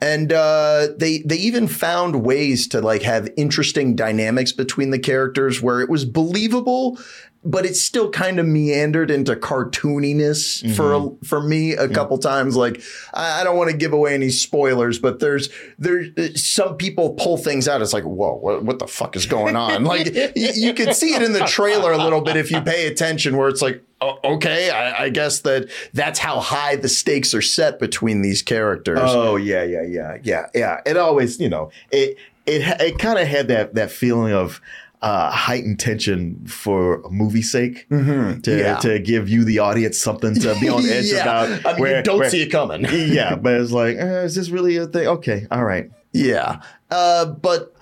And 0.00 0.32
uh, 0.32 0.88
they 0.96 1.18
they 1.26 1.36
even 1.38 1.66
found 1.66 2.22
ways 2.24 2.68
to 2.68 2.80
like 2.80 3.02
have 3.02 3.28
interesting 3.36 3.96
dynamics 3.96 4.52
between 4.52 4.90
the 4.90 4.98
characters 4.98 5.60
where 5.60 5.80
it 5.80 5.88
was 5.88 6.04
believable, 6.04 7.00
but 7.44 7.66
it 7.66 7.74
still 7.76 8.08
kind 8.10 8.38
of 8.38 8.46
meandered 8.46 9.10
into 9.10 9.34
cartooniness 9.82 10.74
for 10.76 11.16
for 11.24 11.40
me 11.42 11.72
a 11.72 11.88
couple 11.88 12.18
times. 12.18 12.56
Like 12.56 12.80
I, 13.14 13.40
I 13.40 13.44
don't 13.44 13.56
want 13.56 13.70
to 13.70 13.76
give 13.76 13.92
away 13.92 14.14
any 14.14 14.30
spoilers, 14.30 14.98
but 14.98 15.18
there's 15.20 15.48
there's 15.78 16.42
some 16.42 16.76
people 16.76 17.14
pull 17.14 17.36
things 17.36 17.68
out. 17.68 17.82
It's 17.82 17.92
like 17.92 18.04
whoa, 18.04 18.34
what, 18.36 18.62
what 18.64 18.78
the 18.78 18.86
fuck 18.86 19.16
is 19.16 19.26
going 19.26 19.56
on? 19.56 19.84
like 19.84 20.12
y- 20.14 20.32
you 20.34 20.74
could 20.74 20.94
see 20.94 21.14
it 21.14 21.22
in 21.22 21.32
the 21.32 21.44
trailer 21.46 21.92
a 21.92 21.98
little 21.98 22.20
bit 22.20 22.36
if 22.36 22.50
you 22.50 22.60
pay 22.60 22.86
attention, 22.86 23.36
where 23.36 23.48
it's 23.48 23.62
like. 23.62 23.82
"Oh, 24.00 24.18
Okay, 24.22 24.70
I, 24.70 25.04
I 25.06 25.08
guess 25.08 25.40
that 25.40 25.68
that's 25.92 26.20
how 26.20 26.38
high 26.38 26.76
the 26.76 26.88
stakes 26.88 27.34
are 27.34 27.42
set 27.42 27.80
between 27.80 28.22
these 28.22 28.42
characters. 28.42 28.98
Oh 29.02 29.34
yeah, 29.34 29.57
yeah, 29.64 29.82
yeah, 29.82 29.82
yeah, 29.82 30.18
yeah. 30.22 30.46
Yeah. 30.54 30.80
It 30.86 30.96
always, 30.96 31.38
you 31.40 31.48
know, 31.48 31.70
it 31.90 32.16
it 32.46 32.62
it 32.80 32.98
kind 32.98 33.18
of 33.18 33.26
had 33.26 33.48
that 33.48 33.74
that 33.74 33.90
feeling 33.90 34.32
of 34.32 34.60
uh, 35.00 35.30
heightened 35.30 35.78
tension 35.78 36.44
for 36.46 37.02
movie 37.10 37.42
sake 37.42 37.88
to 37.88 37.94
Mm-hmm. 37.94 38.50
Yeah. 38.50 38.76
to 38.78 38.98
give 38.98 39.28
you 39.28 39.44
the 39.44 39.60
audience 39.60 39.96
something 39.98 40.34
to 40.34 40.56
be 40.60 40.68
on 40.68 40.84
edge 40.88 41.06
Yeah. 41.06 41.22
about. 41.22 41.66
I 41.66 41.78
mean, 41.78 41.96
you 41.96 42.02
don't 42.02 42.28
see 42.30 42.42
it 42.42 42.48
coming. 42.50 42.84
yeah, 42.90 43.36
but 43.36 43.54
it's 43.60 43.70
like, 43.70 43.96
uh, 43.96 44.24
is 44.26 44.34
this 44.34 44.48
really 44.50 44.76
a 44.76 44.86
thing? 44.86 45.06
Okay, 45.06 45.46
all 45.52 45.64
right. 45.64 45.88
Yeah. 46.12 46.62
Uh, 46.90 47.26
but 47.26 47.74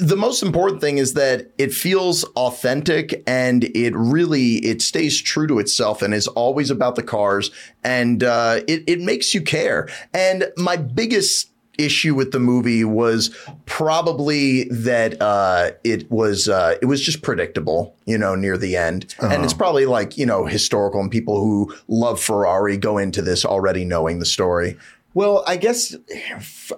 the 0.00 0.16
most 0.16 0.42
important 0.42 0.80
thing 0.80 0.98
is 0.98 1.14
that 1.14 1.50
it 1.58 1.72
feels 1.72 2.24
authentic 2.36 3.22
and 3.26 3.64
it 3.64 3.94
really 3.94 4.56
it 4.56 4.82
stays 4.82 5.20
true 5.20 5.46
to 5.46 5.58
itself 5.58 6.02
and 6.02 6.14
is 6.14 6.28
always 6.28 6.70
about 6.70 6.96
the 6.96 7.02
cars 7.02 7.50
and 7.84 8.22
uh, 8.24 8.60
it, 8.66 8.84
it 8.86 9.00
makes 9.00 9.34
you 9.34 9.40
care. 9.40 9.88
And 10.12 10.50
my 10.56 10.76
biggest 10.76 11.50
issue 11.78 12.14
with 12.14 12.32
the 12.32 12.40
movie 12.40 12.84
was 12.84 13.36
probably 13.66 14.64
that 14.64 15.20
uh, 15.20 15.72
it 15.84 16.10
was 16.10 16.48
uh, 16.48 16.76
it 16.80 16.86
was 16.86 17.00
just 17.00 17.22
predictable, 17.22 17.94
you 18.06 18.18
know, 18.18 18.34
near 18.34 18.56
the 18.56 18.76
end. 18.76 19.14
And 19.20 19.44
it's 19.44 19.54
probably 19.54 19.86
like, 19.86 20.16
you 20.16 20.26
know, 20.26 20.46
historical 20.46 21.00
and 21.00 21.10
people 21.10 21.40
who 21.40 21.74
love 21.88 22.20
Ferrari 22.20 22.76
go 22.76 22.98
into 22.98 23.22
this 23.22 23.44
already 23.44 23.84
knowing 23.84 24.18
the 24.18 24.26
story. 24.26 24.76
Well, 25.16 25.44
I 25.46 25.56
guess 25.56 25.96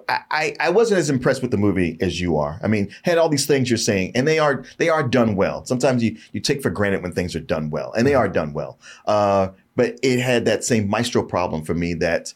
I, 0.07 0.55
I 0.61 0.69
wasn't 0.69 0.99
as 0.99 1.09
impressed 1.09 1.41
with 1.41 1.51
the 1.51 1.57
movie 1.57 1.97
as 1.99 2.21
you 2.21 2.37
are. 2.37 2.57
I 2.63 2.69
mean, 2.69 2.89
had 3.03 3.17
all 3.17 3.27
these 3.27 3.45
things 3.45 3.69
you're 3.69 3.77
saying, 3.77 4.13
and 4.15 4.25
they 4.25 4.39
are 4.39 4.63
they 4.77 4.87
are 4.87 5.03
done 5.03 5.35
well. 5.35 5.65
Sometimes 5.65 6.01
you 6.01 6.17
you 6.31 6.39
take 6.39 6.61
for 6.61 6.69
granted 6.69 7.03
when 7.03 7.11
things 7.11 7.35
are 7.35 7.41
done 7.41 7.69
well, 7.69 7.91
and 7.91 8.07
they 8.07 8.13
are 8.15 8.29
done 8.29 8.53
well. 8.53 8.79
Uh, 9.05 9.49
but 9.75 9.99
it 10.01 10.21
had 10.21 10.45
that 10.45 10.63
same 10.63 10.89
maestro 10.89 11.21
problem 11.21 11.65
for 11.65 11.73
me 11.73 11.93
that 11.95 12.33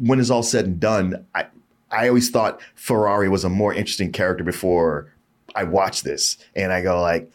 when 0.00 0.20
it's 0.20 0.30
all 0.30 0.44
said 0.44 0.64
and 0.64 0.78
done, 0.78 1.26
I 1.34 1.46
I 1.90 2.06
always 2.06 2.30
thought 2.30 2.60
Ferrari 2.76 3.28
was 3.28 3.42
a 3.42 3.48
more 3.48 3.74
interesting 3.74 4.12
character 4.12 4.44
before 4.44 5.12
I 5.56 5.64
watched 5.64 6.04
this, 6.04 6.38
and 6.54 6.72
I 6.72 6.82
go 6.82 7.00
like, 7.00 7.28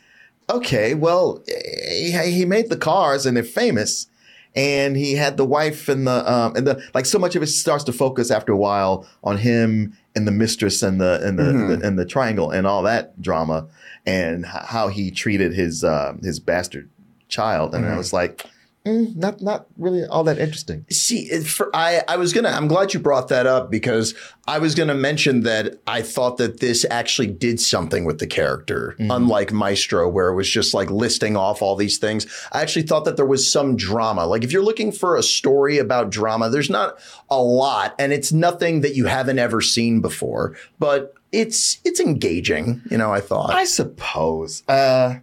okay, 0.49 0.93
well, 0.93 1.43
he, 1.45 2.11
he 2.31 2.45
made 2.45 2.69
the 2.69 2.77
cars 2.77 3.25
and 3.25 3.35
they're 3.35 3.43
famous, 3.43 4.07
and 4.55 4.97
he 4.97 5.13
had 5.13 5.37
the 5.37 5.45
wife 5.45 5.87
and 5.87 6.05
the 6.05 6.31
um 6.31 6.55
and 6.55 6.67
the 6.67 6.83
like. 6.93 7.05
So 7.05 7.17
much 7.19 7.35
of 7.35 7.43
it 7.43 7.47
starts 7.47 7.83
to 7.85 7.93
focus 7.93 8.31
after 8.31 8.51
a 8.51 8.57
while 8.57 9.07
on 9.23 9.37
him 9.37 9.97
and 10.15 10.27
the 10.27 10.31
mistress 10.31 10.83
and 10.83 10.99
the 10.99 11.25
and 11.25 11.39
the, 11.39 11.43
the 11.43 11.87
and 11.87 11.97
the 11.97 12.05
triangle 12.05 12.51
and 12.51 12.67
all 12.67 12.83
that 12.83 13.21
drama, 13.21 13.67
and 14.05 14.45
how 14.45 14.89
he 14.89 15.11
treated 15.11 15.53
his 15.53 15.83
uh, 15.83 16.13
his 16.21 16.39
bastard 16.39 16.89
child, 17.27 17.73
and 17.75 17.85
I 17.85 17.97
was 17.97 18.13
like. 18.13 18.45
Mm, 18.85 19.15
not 19.15 19.41
not 19.41 19.67
really 19.77 20.03
all 20.05 20.23
that 20.23 20.39
interesting. 20.39 20.85
See, 20.89 21.29
for, 21.41 21.69
I 21.71 22.01
I 22.07 22.17
was 22.17 22.33
gonna. 22.33 22.49
I'm 22.49 22.67
glad 22.67 22.95
you 22.95 22.99
brought 22.99 23.27
that 23.27 23.45
up 23.45 23.69
because 23.69 24.15
I 24.47 24.57
was 24.57 24.73
gonna 24.73 24.95
mention 24.95 25.41
that 25.41 25.79
I 25.85 26.01
thought 26.01 26.37
that 26.37 26.61
this 26.61 26.83
actually 26.89 27.27
did 27.27 27.59
something 27.59 28.05
with 28.05 28.17
the 28.17 28.25
character, 28.25 28.95
unlike 28.97 29.53
Maestro, 29.53 30.09
where 30.09 30.29
it 30.29 30.35
was 30.35 30.49
just 30.49 30.73
like 30.73 30.89
listing 30.89 31.37
off 31.37 31.61
all 31.61 31.75
these 31.75 31.99
things. 31.99 32.25
I 32.51 32.63
actually 32.63 32.87
thought 32.87 33.05
that 33.05 33.17
there 33.17 33.25
was 33.25 33.49
some 33.49 33.75
drama. 33.75 34.25
Like 34.25 34.43
if 34.43 34.51
you're 34.51 34.63
looking 34.63 34.91
for 34.91 35.15
a 35.15 35.21
story 35.21 35.77
about 35.77 36.09
drama, 36.09 36.49
there's 36.49 36.69
not 36.69 36.97
a 37.29 37.39
lot, 37.39 37.93
and 37.99 38.11
it's 38.11 38.31
nothing 38.31 38.81
that 38.81 38.95
you 38.95 39.05
haven't 39.05 39.37
ever 39.37 39.61
seen 39.61 40.01
before, 40.01 40.55
but 40.79 41.13
it's 41.31 41.77
it's 41.85 41.99
engaging. 41.99 42.81
You 42.89 42.97
know, 42.97 43.13
I 43.13 43.21
thought. 43.21 43.51
I 43.51 43.65
suppose. 43.65 44.63
Uh, 44.67 45.19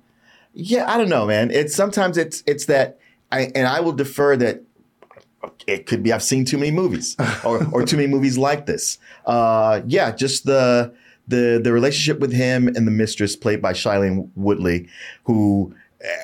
yeah, 0.55 0.91
I 0.91 0.97
don't 0.97 1.09
know, 1.09 1.27
man. 1.27 1.51
It's 1.51 1.75
sometimes 1.75 2.17
it's 2.17 2.43
it's 2.47 2.67
that 2.67 2.98
I 3.31 3.51
and 3.55 3.67
I 3.67 3.81
will 3.81 3.93
defer 3.93 4.37
that 4.37 4.63
it 5.67 5.87
could 5.87 6.03
be 6.03 6.13
I've 6.13 6.23
seen 6.23 6.45
too 6.45 6.59
many 6.59 6.71
movies 6.71 7.17
or 7.45 7.67
or 7.73 7.85
too 7.85 7.97
many 7.97 8.09
movies 8.09 8.39
like 8.39 8.67
this. 8.67 8.99
Uh, 9.27 9.83
yeah, 9.87 10.11
just 10.13 10.45
the 10.47 10.95
the 11.27 11.61
the 11.63 11.73
relationship 11.73 12.21
with 12.21 12.33
him 12.33 12.69
and 12.69 12.87
the 12.87 12.91
mistress 12.91 13.37
played 13.37 13.61
by 13.61 13.73
Shailene 13.73 14.31
Woodley, 14.35 14.89
who 15.25 15.75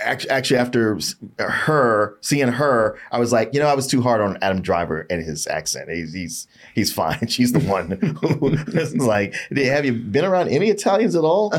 actually 0.04 0.56
after 0.56 0.98
her 1.38 2.16
seeing 2.20 2.48
her, 2.48 2.96
I 3.10 3.18
was 3.18 3.32
like, 3.32 3.52
you 3.52 3.60
know, 3.60 3.66
I 3.66 3.74
was 3.74 3.86
too 3.88 4.00
hard 4.02 4.20
on 4.20 4.38
Adam 4.40 4.62
Driver 4.62 5.06
and 5.10 5.22
his 5.22 5.46
accent. 5.46 5.90
He's 5.90 6.14
he's 6.14 6.46
he's 6.74 6.92
fine. 6.92 7.26
She's 7.28 7.52
the 7.52 7.60
one 7.60 7.90
who 7.90 8.48
is 8.78 8.96
like, 8.96 9.34
have 9.54 9.84
you 9.84 9.92
been 9.92 10.24
around 10.24 10.48
any 10.48 10.70
Italians 10.70 11.14
at 11.16 11.22
all? 11.24 11.52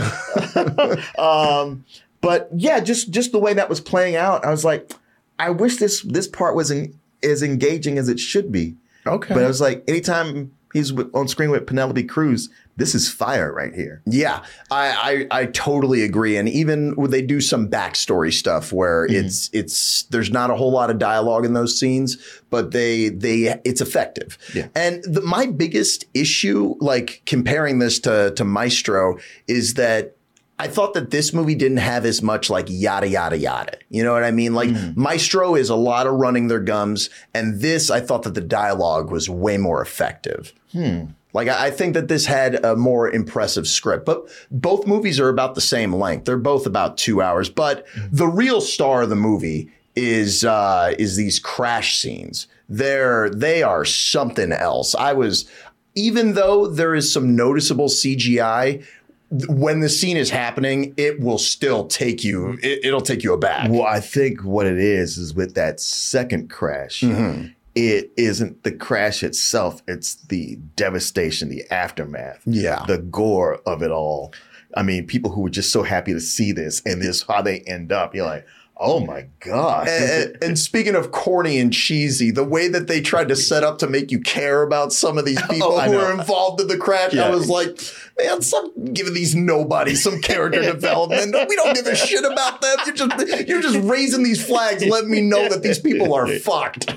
um, 1.20 1.86
But 2.22 2.50
yeah, 2.56 2.80
just 2.80 3.12
just 3.12 3.32
the 3.32 3.40
way 3.40 3.54
that 3.54 3.70
was 3.70 3.80
playing 3.80 4.16
out, 4.16 4.44
I 4.46 4.50
was 4.50 4.66
like, 4.66 4.92
I 5.40 5.50
wish 5.50 5.78
this 5.78 6.02
this 6.02 6.28
part 6.28 6.56
was 6.56 6.72
in, 6.72 7.00
as 7.24 7.44
engaging 7.44 7.98
as 7.98 8.10
it 8.10 8.20
should 8.20 8.52
be. 8.52 8.76
Okay. 9.08 9.34
But 9.34 9.44
I 9.44 9.48
was 9.48 9.62
like, 9.62 9.84
anytime 9.88 10.52
he's 10.74 10.92
on 11.14 11.28
screen 11.28 11.52
with 11.52 11.66
Penelope 11.68 12.04
Cruz, 12.04 12.50
this 12.76 12.94
is 12.94 13.10
fire 13.10 13.54
right 13.54 13.74
here. 13.74 14.02
Yeah, 14.06 14.44
I, 14.70 15.28
I 15.32 15.42
I 15.42 15.46
totally 15.46 16.04
agree. 16.04 16.36
And 16.36 16.50
even 16.50 16.96
when 16.96 17.12
they 17.12 17.22
do 17.22 17.40
some 17.40 17.70
backstory 17.70 18.34
stuff 18.34 18.74
where 18.74 19.08
mm-hmm. 19.08 19.26
it's 19.26 19.50
it's 19.54 20.04
there's 20.04 20.32
not 20.32 20.50
a 20.50 20.56
whole 20.56 20.72
lot 20.72 20.90
of 20.90 20.98
dialogue 20.98 21.46
in 21.46 21.54
those 21.54 21.80
scenes, 21.80 22.18
but 22.50 22.72
they 22.72 23.10
they 23.10 23.60
it's 23.64 23.82
effective. 23.82 24.38
Yeah. 24.54 24.68
And 24.76 25.04
the, 25.04 25.22
my 25.22 25.46
biggest 25.46 26.06
issue, 26.14 26.76
like 26.80 27.22
comparing 27.26 27.80
this 27.80 28.00
to 28.00 28.32
to 28.32 28.44
Maestro, 28.44 29.18
is 29.48 29.76
that 29.76 30.18
I 30.58 30.68
thought 30.68 30.94
that 30.94 31.12
this 31.12 31.34
movie 31.34 31.56
didn't 31.56 31.78
have 31.78 32.06
as 32.06 32.22
much 32.22 32.50
like 32.50 32.68
yada 32.70 33.08
yada 33.08 33.38
yada. 33.38 33.78
You 33.90 34.04
know 34.04 34.14
what 34.14 34.24
I 34.24 34.32
mean? 34.32 34.54
Like 34.54 34.70
hmm. 34.70 34.92
Maestro 34.96 35.56
is 35.56 35.70
a 35.70 35.76
lot 35.76 36.08
of 36.08 36.14
running 36.14 36.48
their 36.48 36.62
gums, 36.62 37.10
and 37.34 37.60
this 37.60 37.90
I 37.92 38.00
thought 38.00 38.24
that 38.24 38.36
the 38.36 38.42
dialogue 38.42 39.12
was 39.12 39.30
way 39.30 39.58
more 39.58 39.82
effective. 39.82 40.54
Hmm. 40.72 41.06
Like 41.34 41.50
I 41.50 41.68
I 41.68 41.72
think 41.72 41.94
that 41.94 42.08
this 42.08 42.26
had 42.26 42.64
a 42.64 42.76
more 42.76 43.10
impressive 43.10 43.68
script, 43.68 44.06
but 44.06 44.30
both 44.50 44.88
movies 44.88 45.20
are 45.20 45.30
about 45.30 45.56
the 45.56 45.62
same 45.62 45.94
length. 45.94 46.26
They're 46.26 46.38
both 46.38 46.66
about 46.66 46.98
two 46.98 47.22
hours. 47.22 47.50
But 47.50 47.86
hmm. 47.94 48.08
the 48.12 48.28
real 48.28 48.62
star 48.62 49.02
of 49.02 49.10
the 49.10 49.16
movie 49.16 49.70
is 49.96 50.46
uh, 50.46 50.94
is 50.98 51.18
these 51.18 51.40
crash 51.40 51.98
scenes. 51.98 52.48
They're 52.70 53.30
they 53.30 53.62
are 53.62 53.86
something 53.86 54.52
else. 54.52 54.96
I 54.96 55.14
was 55.14 55.50
even 55.96 56.34
though 56.34 56.68
there 56.68 56.96
is 56.96 57.12
some 57.12 57.36
noticeable 57.36 57.88
CGI. 57.88 58.86
When 59.32 59.80
the 59.80 59.90
scene 59.90 60.18
is 60.18 60.30
happening, 60.30 60.94
it 60.98 61.20
will 61.20 61.38
still 61.40 61.88
take 61.88 62.24
you. 62.24 62.58
It, 62.62 62.86
it'll 62.86 63.02
take 63.02 63.24
you 63.24 63.34
aback. 63.34 63.70
Well, 63.72 63.84
I 63.84 64.00
think 64.00 64.44
what 64.44 64.66
it 64.68 64.78
is 64.78 65.18
is 65.18 65.34
with 65.34 65.56
that 65.56 65.80
second 65.80 66.50
crash, 66.50 67.02
Mm-hmm. 67.02 67.48
it 67.74 68.12
isn't 68.18 68.64
the 68.64 68.72
crash 68.72 69.24
itself, 69.24 69.82
it's 69.88 70.16
the 70.16 70.58
devastation, 70.76 71.50
the 71.50 71.64
aftermath, 71.72 72.42
Yeah. 72.46 72.84
the 72.88 73.00
gore 73.00 73.56
of 73.66 73.82
it 73.82 73.92
all. 73.92 74.34
I 74.78 74.84
mean, 74.84 75.08
people 75.08 75.32
who 75.32 75.42
were 75.42 75.50
just 75.50 75.72
so 75.72 75.84
happy 75.84 76.14
to 76.14 76.20
see 76.20 76.52
this 76.52 76.82
and 76.86 77.02
this 77.02 77.24
how 77.24 77.42
they 77.42 77.62
end 77.62 77.92
up, 77.92 78.14
you're 78.14 78.26
like, 78.26 78.46
oh 78.78 79.00
my 79.00 79.28
God. 79.40 79.88
And, 79.88 80.38
and 80.42 80.60
speaking 80.60 80.96
of 80.96 81.12
corny 81.12 81.60
and 81.60 81.72
cheesy, 81.72 82.32
the 82.32 82.44
way 82.44 82.68
that 82.68 82.88
they 82.88 83.02
tried 83.02 83.30
to 83.30 83.36
set 83.36 83.64
up 83.64 83.78
to 83.80 83.88
make 83.88 84.12
you 84.12 84.20
care 84.20 84.64
about 84.64 84.92
some 84.94 85.18
of 85.18 85.26
these 85.26 85.42
people 85.50 85.74
Oh, 85.74 85.80
who 85.80 85.98
were 85.98 86.12
involved 86.12 86.62
in 86.62 86.68
the 86.68 86.78
crash, 86.78 87.16
I 87.16 87.30
was 87.30 87.50
like, 87.50 87.80
man, 88.18 88.42
some 88.42 88.72
giving 88.94 89.14
these 89.14 89.36
nobodies 89.36 90.04
some 90.04 90.20
character 90.22 90.62
development. 90.74 91.36
We 91.48 91.56
don't 91.56 91.74
give 91.74 91.88
a 91.88 91.96
shit 91.96 92.24
about 92.24 92.62
them. 92.62 92.78
You're 92.86 92.96
just 92.96 93.48
you're 93.48 93.62
just 93.62 93.80
raising 93.80 94.24
these 94.24 94.46
flags, 94.46 94.86
letting 94.86 95.10
me 95.12 95.22
know 95.22 95.48
that 95.50 95.64
these 95.64 95.80
people 95.80 96.14
are 96.14 96.28
fucked. 96.40 96.94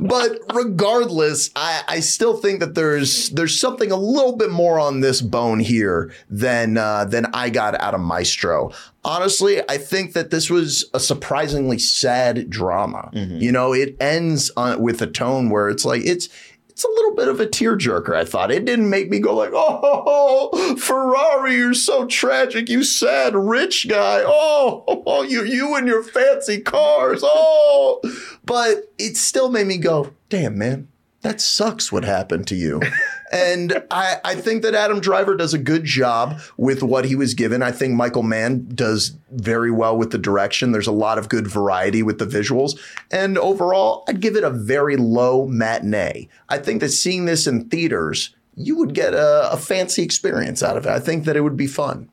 But 0.00 0.38
regardless, 0.54 1.50
I, 1.56 1.82
I 1.88 2.00
still 2.00 2.36
think 2.36 2.60
that 2.60 2.74
there's 2.74 3.30
there's 3.30 3.58
something 3.58 3.90
a 3.90 3.96
little 3.96 4.36
bit 4.36 4.50
more 4.50 4.78
on 4.78 5.00
this 5.00 5.20
bone 5.20 5.60
here 5.60 6.12
than 6.30 6.76
uh, 6.78 7.04
than 7.04 7.26
I 7.32 7.50
got 7.50 7.80
out 7.80 7.94
of 7.94 8.00
Maestro. 8.00 8.72
Honestly, 9.04 9.60
I 9.68 9.78
think 9.78 10.12
that 10.12 10.30
this 10.30 10.48
was 10.48 10.88
a 10.94 11.00
surprisingly 11.00 11.78
sad 11.78 12.48
drama. 12.48 13.10
You 13.40 13.50
know, 13.50 13.72
it 13.72 13.96
ends 14.00 14.50
on, 14.56 14.80
with 14.80 15.02
a 15.02 15.08
tone 15.08 15.50
where 15.50 15.68
it's 15.68 15.84
like 15.84 16.02
it's 16.04 16.28
it's 16.72 16.84
a 16.84 16.88
little 16.88 17.14
bit 17.14 17.28
of 17.28 17.38
a 17.38 17.46
tearjerker. 17.46 18.16
I 18.16 18.24
thought 18.24 18.50
it 18.50 18.64
didn't 18.64 18.88
make 18.88 19.10
me 19.10 19.18
go 19.18 19.36
like, 19.36 19.52
"Oh, 19.52 20.74
Ferrari, 20.78 21.56
you're 21.56 21.74
so 21.74 22.06
tragic, 22.06 22.70
you 22.70 22.82
sad 22.82 23.36
rich 23.36 23.88
guy. 23.88 24.22
Oh, 24.24 24.84
oh, 25.06 25.22
you 25.22 25.44
you 25.44 25.76
and 25.76 25.86
your 25.86 26.02
fancy 26.02 26.60
cars. 26.60 27.20
Oh." 27.22 28.00
But 28.44 28.90
it 28.98 29.16
still 29.18 29.50
made 29.50 29.66
me 29.66 29.76
go, 29.76 30.14
"Damn, 30.30 30.56
man. 30.56 30.88
That 31.20 31.40
sucks 31.40 31.92
what 31.92 32.04
happened 32.04 32.46
to 32.48 32.54
you." 32.54 32.80
and 33.32 33.82
I, 33.90 34.18
I 34.24 34.34
think 34.34 34.62
that 34.62 34.74
Adam 34.74 35.00
Driver 35.00 35.34
does 35.34 35.54
a 35.54 35.58
good 35.58 35.84
job 35.84 36.38
with 36.58 36.82
what 36.82 37.06
he 37.06 37.16
was 37.16 37.32
given. 37.32 37.62
I 37.62 37.72
think 37.72 37.94
Michael 37.94 38.22
Mann 38.22 38.68
does 38.74 39.16
very 39.30 39.70
well 39.70 39.96
with 39.96 40.10
the 40.10 40.18
direction. 40.18 40.72
There's 40.72 40.86
a 40.86 40.92
lot 40.92 41.16
of 41.16 41.30
good 41.30 41.46
variety 41.46 42.02
with 42.02 42.18
the 42.18 42.26
visuals. 42.26 42.78
And 43.10 43.38
overall, 43.38 44.04
I'd 44.06 44.20
give 44.20 44.36
it 44.36 44.44
a 44.44 44.50
very 44.50 44.96
low 44.96 45.46
matinee. 45.46 46.28
I 46.50 46.58
think 46.58 46.80
that 46.80 46.90
seeing 46.90 47.24
this 47.24 47.46
in 47.46 47.70
theaters, 47.70 48.34
you 48.54 48.76
would 48.76 48.94
get 48.94 49.14
a, 49.14 49.50
a 49.50 49.56
fancy 49.56 50.02
experience 50.02 50.62
out 50.62 50.76
of 50.76 50.84
it. 50.84 50.90
I 50.90 51.00
think 51.00 51.24
that 51.24 51.36
it 51.36 51.40
would 51.40 51.56
be 51.56 51.66
fun. 51.66 52.10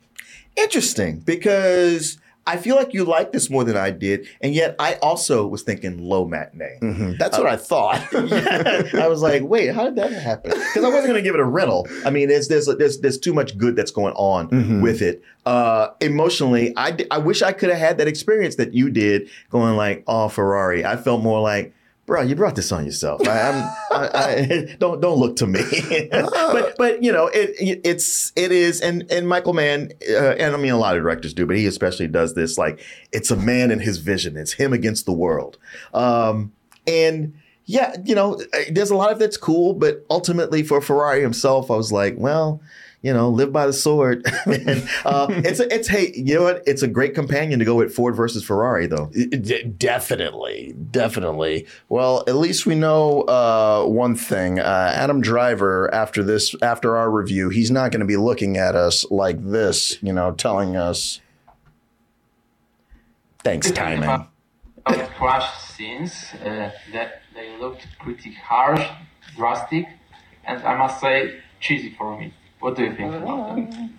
Interesting 0.55 1.19
because 1.19 2.17
I 2.49 2.57
feel 2.57 2.75
like 2.75 2.95
you 2.95 3.05
like 3.05 3.31
this 3.31 3.47
more 3.47 3.63
than 3.63 3.77
I 3.77 3.91
did. 3.91 4.27
And 4.41 4.55
yet 4.55 4.75
I 4.79 4.95
also 4.95 5.45
was 5.45 5.61
thinking 5.61 5.99
low 5.99 6.25
matinee. 6.25 6.79
Mm-hmm. 6.81 7.11
That's 7.19 7.37
what 7.37 7.45
I 7.45 7.53
uh, 7.53 7.57
thought. 7.57 8.15
I 8.95 9.07
was 9.07 9.21
like, 9.21 9.43
wait, 9.43 9.67
how 9.67 9.83
did 9.83 9.97
that 9.97 10.11
happen? 10.11 10.49
Because 10.51 10.83
I 10.83 10.87
wasn't 10.87 11.09
going 11.09 11.15
to 11.15 11.21
give 11.21 11.35
it 11.35 11.41
a 11.41 11.45
rental. 11.45 11.87
I 12.03 12.09
mean, 12.09 12.27
there's 12.27 12.47
there's 12.47 12.65
there's 12.65 13.01
there's 13.01 13.19
too 13.19 13.35
much 13.35 13.55
good 13.55 13.75
that's 13.75 13.91
going 13.91 14.15
on 14.15 14.49
mm-hmm. 14.49 14.81
with 14.81 15.03
it. 15.03 15.21
Uh, 15.45 15.89
emotionally, 16.01 16.73
I 16.75 16.97
I 17.11 17.19
wish 17.19 17.43
I 17.43 17.51
could 17.51 17.69
have 17.69 17.77
had 17.77 17.99
that 17.99 18.07
experience 18.07 18.55
that 18.55 18.73
you 18.73 18.89
did, 18.89 19.29
going 19.51 19.75
like, 19.75 20.03
oh, 20.07 20.27
Ferrari. 20.27 20.83
I 20.83 20.97
felt 20.97 21.21
more 21.21 21.41
like. 21.41 21.75
Bro, 22.09 22.23
you 22.23 22.33
brought 22.33 22.55
this 22.55 22.71
on 22.71 22.85
yourself. 22.85 23.21
I, 23.27 23.71
I, 23.91 24.09
I, 24.13 24.75
don't 24.79 24.99
don't 24.99 25.19
look 25.19 25.35
to 25.35 25.45
me. 25.45 25.61
but 26.11 26.75
but 26.75 27.03
you 27.03 27.11
know 27.11 27.27
it, 27.27 27.51
it 27.59 27.81
it's 27.83 28.33
it 28.35 28.51
is 28.51 28.81
and 28.81 29.09
and 29.11 29.27
Michael 29.27 29.53
Mann 29.53 29.91
uh, 30.09 30.31
and 30.31 30.55
I 30.55 30.57
mean 30.57 30.71
a 30.71 30.77
lot 30.77 30.97
of 30.97 31.03
directors 31.03 31.35
do, 31.35 31.45
but 31.45 31.55
he 31.55 31.67
especially 31.67 32.07
does 32.07 32.33
this 32.33 32.57
like 32.57 32.83
it's 33.11 33.29
a 33.29 33.35
man 33.35 33.69
and 33.69 33.79
his 33.79 33.99
vision. 33.99 34.37
It's 34.37 34.53
him 34.53 34.73
against 34.73 35.05
the 35.05 35.13
world. 35.13 35.59
Um, 35.93 36.51
and 36.87 37.35
yeah, 37.65 37.95
you 38.03 38.15
know, 38.15 38.41
there's 38.71 38.89
a 38.89 38.95
lot 38.95 39.11
of 39.11 39.19
that's 39.19 39.37
cool, 39.37 39.75
but 39.75 40.03
ultimately 40.09 40.63
for 40.63 40.81
Ferrari 40.81 41.21
himself, 41.21 41.69
I 41.69 41.75
was 41.75 41.91
like, 41.91 42.15
well, 42.17 42.59
you 43.01 43.13
know, 43.13 43.29
live 43.29 43.53
by 43.53 43.65
the 43.65 43.73
sword. 43.73 44.25
and 44.45 44.89
uh, 45.05 45.27
it's 45.29 45.59
a, 45.59 45.73
it's 45.73 45.87
hey, 45.87 46.11
you 46.15 46.35
know 46.35 46.43
what? 46.43 46.63
It's 46.65 46.81
a 46.81 46.87
great 46.87 47.15
companion 47.15 47.59
to 47.59 47.65
go 47.65 47.75
with 47.75 47.93
Ford 47.93 48.15
versus 48.15 48.43
Ferrari, 48.43 48.87
though. 48.87 49.07
D- 49.07 49.63
definitely, 49.63 50.75
definitely. 50.91 51.67
Well, 51.87 52.23
at 52.27 52.35
least 52.35 52.65
we 52.65 52.75
know 52.75 53.21
uh, 53.21 53.85
one 53.85 54.15
thing. 54.15 54.59
Uh, 54.59 54.91
Adam 54.93 55.21
Driver, 55.21 55.93
after 55.93 56.23
this, 56.23 56.55
after 56.61 56.97
our 56.97 57.09
review, 57.09 57.49
he's 57.49 57.71
not 57.71 57.91
going 57.91 58.01
to 58.01 58.05
be 58.05 58.17
looking 58.17 58.57
at 58.57 58.75
us 58.75 59.09
like 59.09 59.43
this, 59.43 60.01
you 60.01 60.13
know, 60.13 60.31
telling 60.31 60.75
us, 60.75 61.21
"Thanks, 63.43 63.71
timing." 63.71 64.09
About 64.09 64.29
crash 65.17 65.61
scenes, 65.61 66.25
uh, 66.43 66.71
that 66.93 67.21
they 67.35 67.55
looked 67.57 67.85
pretty 67.99 68.33
harsh, 68.33 68.85
drastic, 69.35 69.85
and 70.45 70.63
I 70.63 70.75
must 70.77 70.99
say 70.99 71.39
cheesy 71.59 71.93
for 71.97 72.17
me. 72.17 72.33
What 72.59 72.75
do 72.75 72.83
you 72.83 72.93
think 72.95 73.13
about 73.15 73.55
that? 73.55 73.89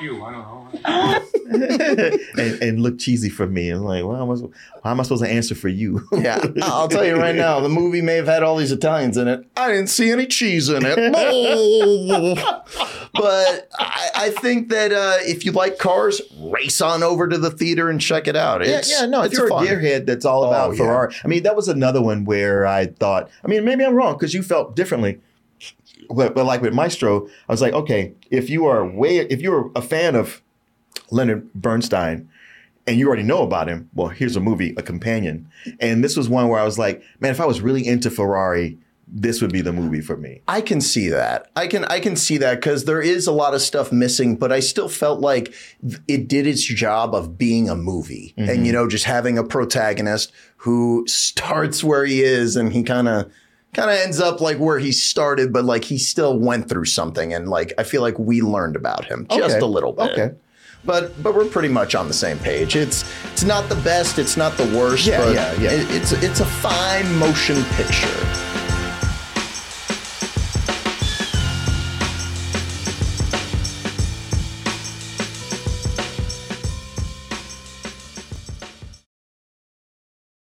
You, 0.00 0.24
I 0.24 0.32
don't 0.32 0.82
know. 0.82 1.20
and, 2.42 2.62
and 2.62 2.82
look 2.82 2.98
cheesy 2.98 3.28
for 3.28 3.46
me. 3.46 3.68
I'm 3.68 3.82
like, 3.82 4.02
well, 4.02 4.16
how 4.16 4.22
am 4.22 4.30
I, 4.30 4.36
how 4.82 4.90
am 4.92 5.00
I 5.00 5.02
supposed 5.02 5.22
to 5.24 5.28
answer 5.28 5.54
for 5.54 5.68
you? 5.68 6.08
Yeah, 6.12 6.42
I'll 6.62 6.88
tell 6.88 7.04
you 7.04 7.16
right 7.16 7.34
now, 7.34 7.60
the 7.60 7.68
movie 7.68 8.00
may 8.00 8.14
have 8.14 8.26
had 8.26 8.42
all 8.42 8.56
these 8.56 8.72
Italians 8.72 9.18
in 9.18 9.28
it. 9.28 9.44
I 9.58 9.68
didn't 9.72 9.88
see 9.88 10.10
any 10.10 10.26
cheese 10.26 10.70
in 10.70 10.84
it. 10.86 10.96
but 13.12 13.68
I, 13.78 14.08
I 14.14 14.30
think 14.30 14.70
that 14.70 14.90
uh, 14.92 15.16
if 15.20 15.44
you 15.44 15.52
like 15.52 15.78
cars, 15.78 16.22
race 16.38 16.80
on 16.80 17.02
over 17.02 17.28
to 17.28 17.36
the 17.36 17.50
theater 17.50 17.90
and 17.90 18.00
check 18.00 18.26
it 18.26 18.36
out. 18.36 18.64
Yeah, 18.64 18.78
It's, 18.78 18.90
yeah, 18.90 19.04
no, 19.06 19.20
if 19.20 19.26
it's 19.32 19.38
you're 19.38 19.48
fun. 19.48 19.66
a 19.66 19.70
gearhead 19.70 20.06
that's 20.06 20.24
all 20.24 20.44
about 20.44 20.70
Oh, 20.70 20.72
yeah. 20.72 20.78
Ferrari. 20.78 21.14
I 21.24 21.28
mean, 21.28 21.42
that 21.42 21.56
was 21.56 21.68
another 21.68 22.00
one 22.00 22.24
where 22.24 22.66
I 22.66 22.86
thought, 22.86 23.28
I 23.44 23.48
mean, 23.48 23.64
maybe 23.66 23.84
I'm 23.84 23.94
wrong 23.94 24.14
because 24.14 24.32
you 24.32 24.42
felt 24.42 24.76
differently. 24.76 25.20
But, 26.14 26.34
but 26.34 26.44
like 26.44 26.62
with 26.62 26.74
Maestro, 26.74 27.26
I 27.48 27.52
was 27.52 27.62
like, 27.62 27.72
okay, 27.72 28.14
if 28.30 28.50
you 28.50 28.66
are 28.66 28.84
way, 28.86 29.18
if 29.18 29.40
you're 29.40 29.70
a 29.74 29.82
fan 29.82 30.14
of 30.14 30.42
Leonard 31.10 31.52
Bernstein 31.54 32.28
and 32.86 32.98
you 32.98 33.06
already 33.06 33.22
know 33.22 33.42
about 33.42 33.68
him, 33.68 33.88
well, 33.94 34.08
here's 34.08 34.36
a 34.36 34.40
movie, 34.40 34.74
a 34.76 34.82
companion. 34.82 35.50
And 35.78 36.02
this 36.02 36.16
was 36.16 36.28
one 36.28 36.48
where 36.48 36.60
I 36.60 36.64
was 36.64 36.78
like, 36.78 37.02
man, 37.20 37.30
if 37.30 37.40
I 37.40 37.46
was 37.46 37.60
really 37.60 37.86
into 37.86 38.10
Ferrari, 38.10 38.78
this 39.12 39.42
would 39.42 39.52
be 39.52 39.60
the 39.60 39.72
movie 39.72 40.00
for 40.00 40.16
me. 40.16 40.40
I 40.46 40.60
can 40.60 40.80
see 40.80 41.08
that. 41.08 41.50
I 41.56 41.66
can 41.66 41.84
I 41.86 42.00
can 42.00 42.14
see 42.14 42.36
that 42.38 42.56
because 42.56 42.84
there 42.84 43.02
is 43.02 43.26
a 43.26 43.32
lot 43.32 43.54
of 43.54 43.60
stuff 43.60 43.90
missing, 43.90 44.36
but 44.36 44.52
I 44.52 44.60
still 44.60 44.88
felt 44.88 45.20
like 45.20 45.52
it 46.06 46.28
did 46.28 46.46
its 46.46 46.62
job 46.62 47.14
of 47.14 47.36
being 47.36 47.68
a 47.68 47.74
movie, 47.74 48.34
and 48.36 48.48
mm-hmm. 48.48 48.64
you 48.64 48.72
know, 48.72 48.88
just 48.88 49.04
having 49.04 49.36
a 49.36 49.44
protagonist 49.44 50.32
who 50.58 51.04
starts 51.08 51.82
where 51.82 52.04
he 52.04 52.22
is, 52.22 52.54
and 52.54 52.72
he 52.72 52.82
kind 52.82 53.08
of 53.08 53.32
kind 53.72 53.90
of 53.90 53.96
ends 53.98 54.20
up 54.20 54.40
like 54.40 54.58
where 54.58 54.78
he 54.78 54.92
started, 54.92 55.52
but 55.52 55.64
like 55.64 55.84
he 55.84 55.98
still 55.98 56.38
went 56.38 56.68
through 56.68 56.86
something, 56.86 57.32
and 57.32 57.48
like 57.48 57.72
I 57.78 57.82
feel 57.84 58.02
like 58.02 58.18
we 58.18 58.40
learned 58.42 58.76
about 58.76 59.04
him 59.04 59.26
just 59.30 59.56
Okay. 59.56 59.58
a 59.64 59.66
little 59.66 59.92
bit. 59.92 60.10
Okay. 60.12 60.34
But 60.84 61.22
but 61.22 61.34
we're 61.34 61.44
pretty 61.44 61.68
much 61.68 61.94
on 61.94 62.08
the 62.08 62.14
same 62.14 62.38
page. 62.38 62.74
It's 62.74 63.04
it's 63.32 63.44
not 63.44 63.68
the 63.68 63.76
best, 63.76 64.18
it's 64.18 64.36
not 64.36 64.56
the 64.56 64.64
worst, 64.76 65.06
Yeah, 65.06 65.18
but 65.24 65.34
yeah, 65.34 65.52
yeah. 65.60 65.70
it- 65.72 65.90
it's 65.90 66.12
it's 66.12 66.40
a 66.40 66.46
fine 66.46 67.14
motion 67.16 67.62
picture. 67.76 68.49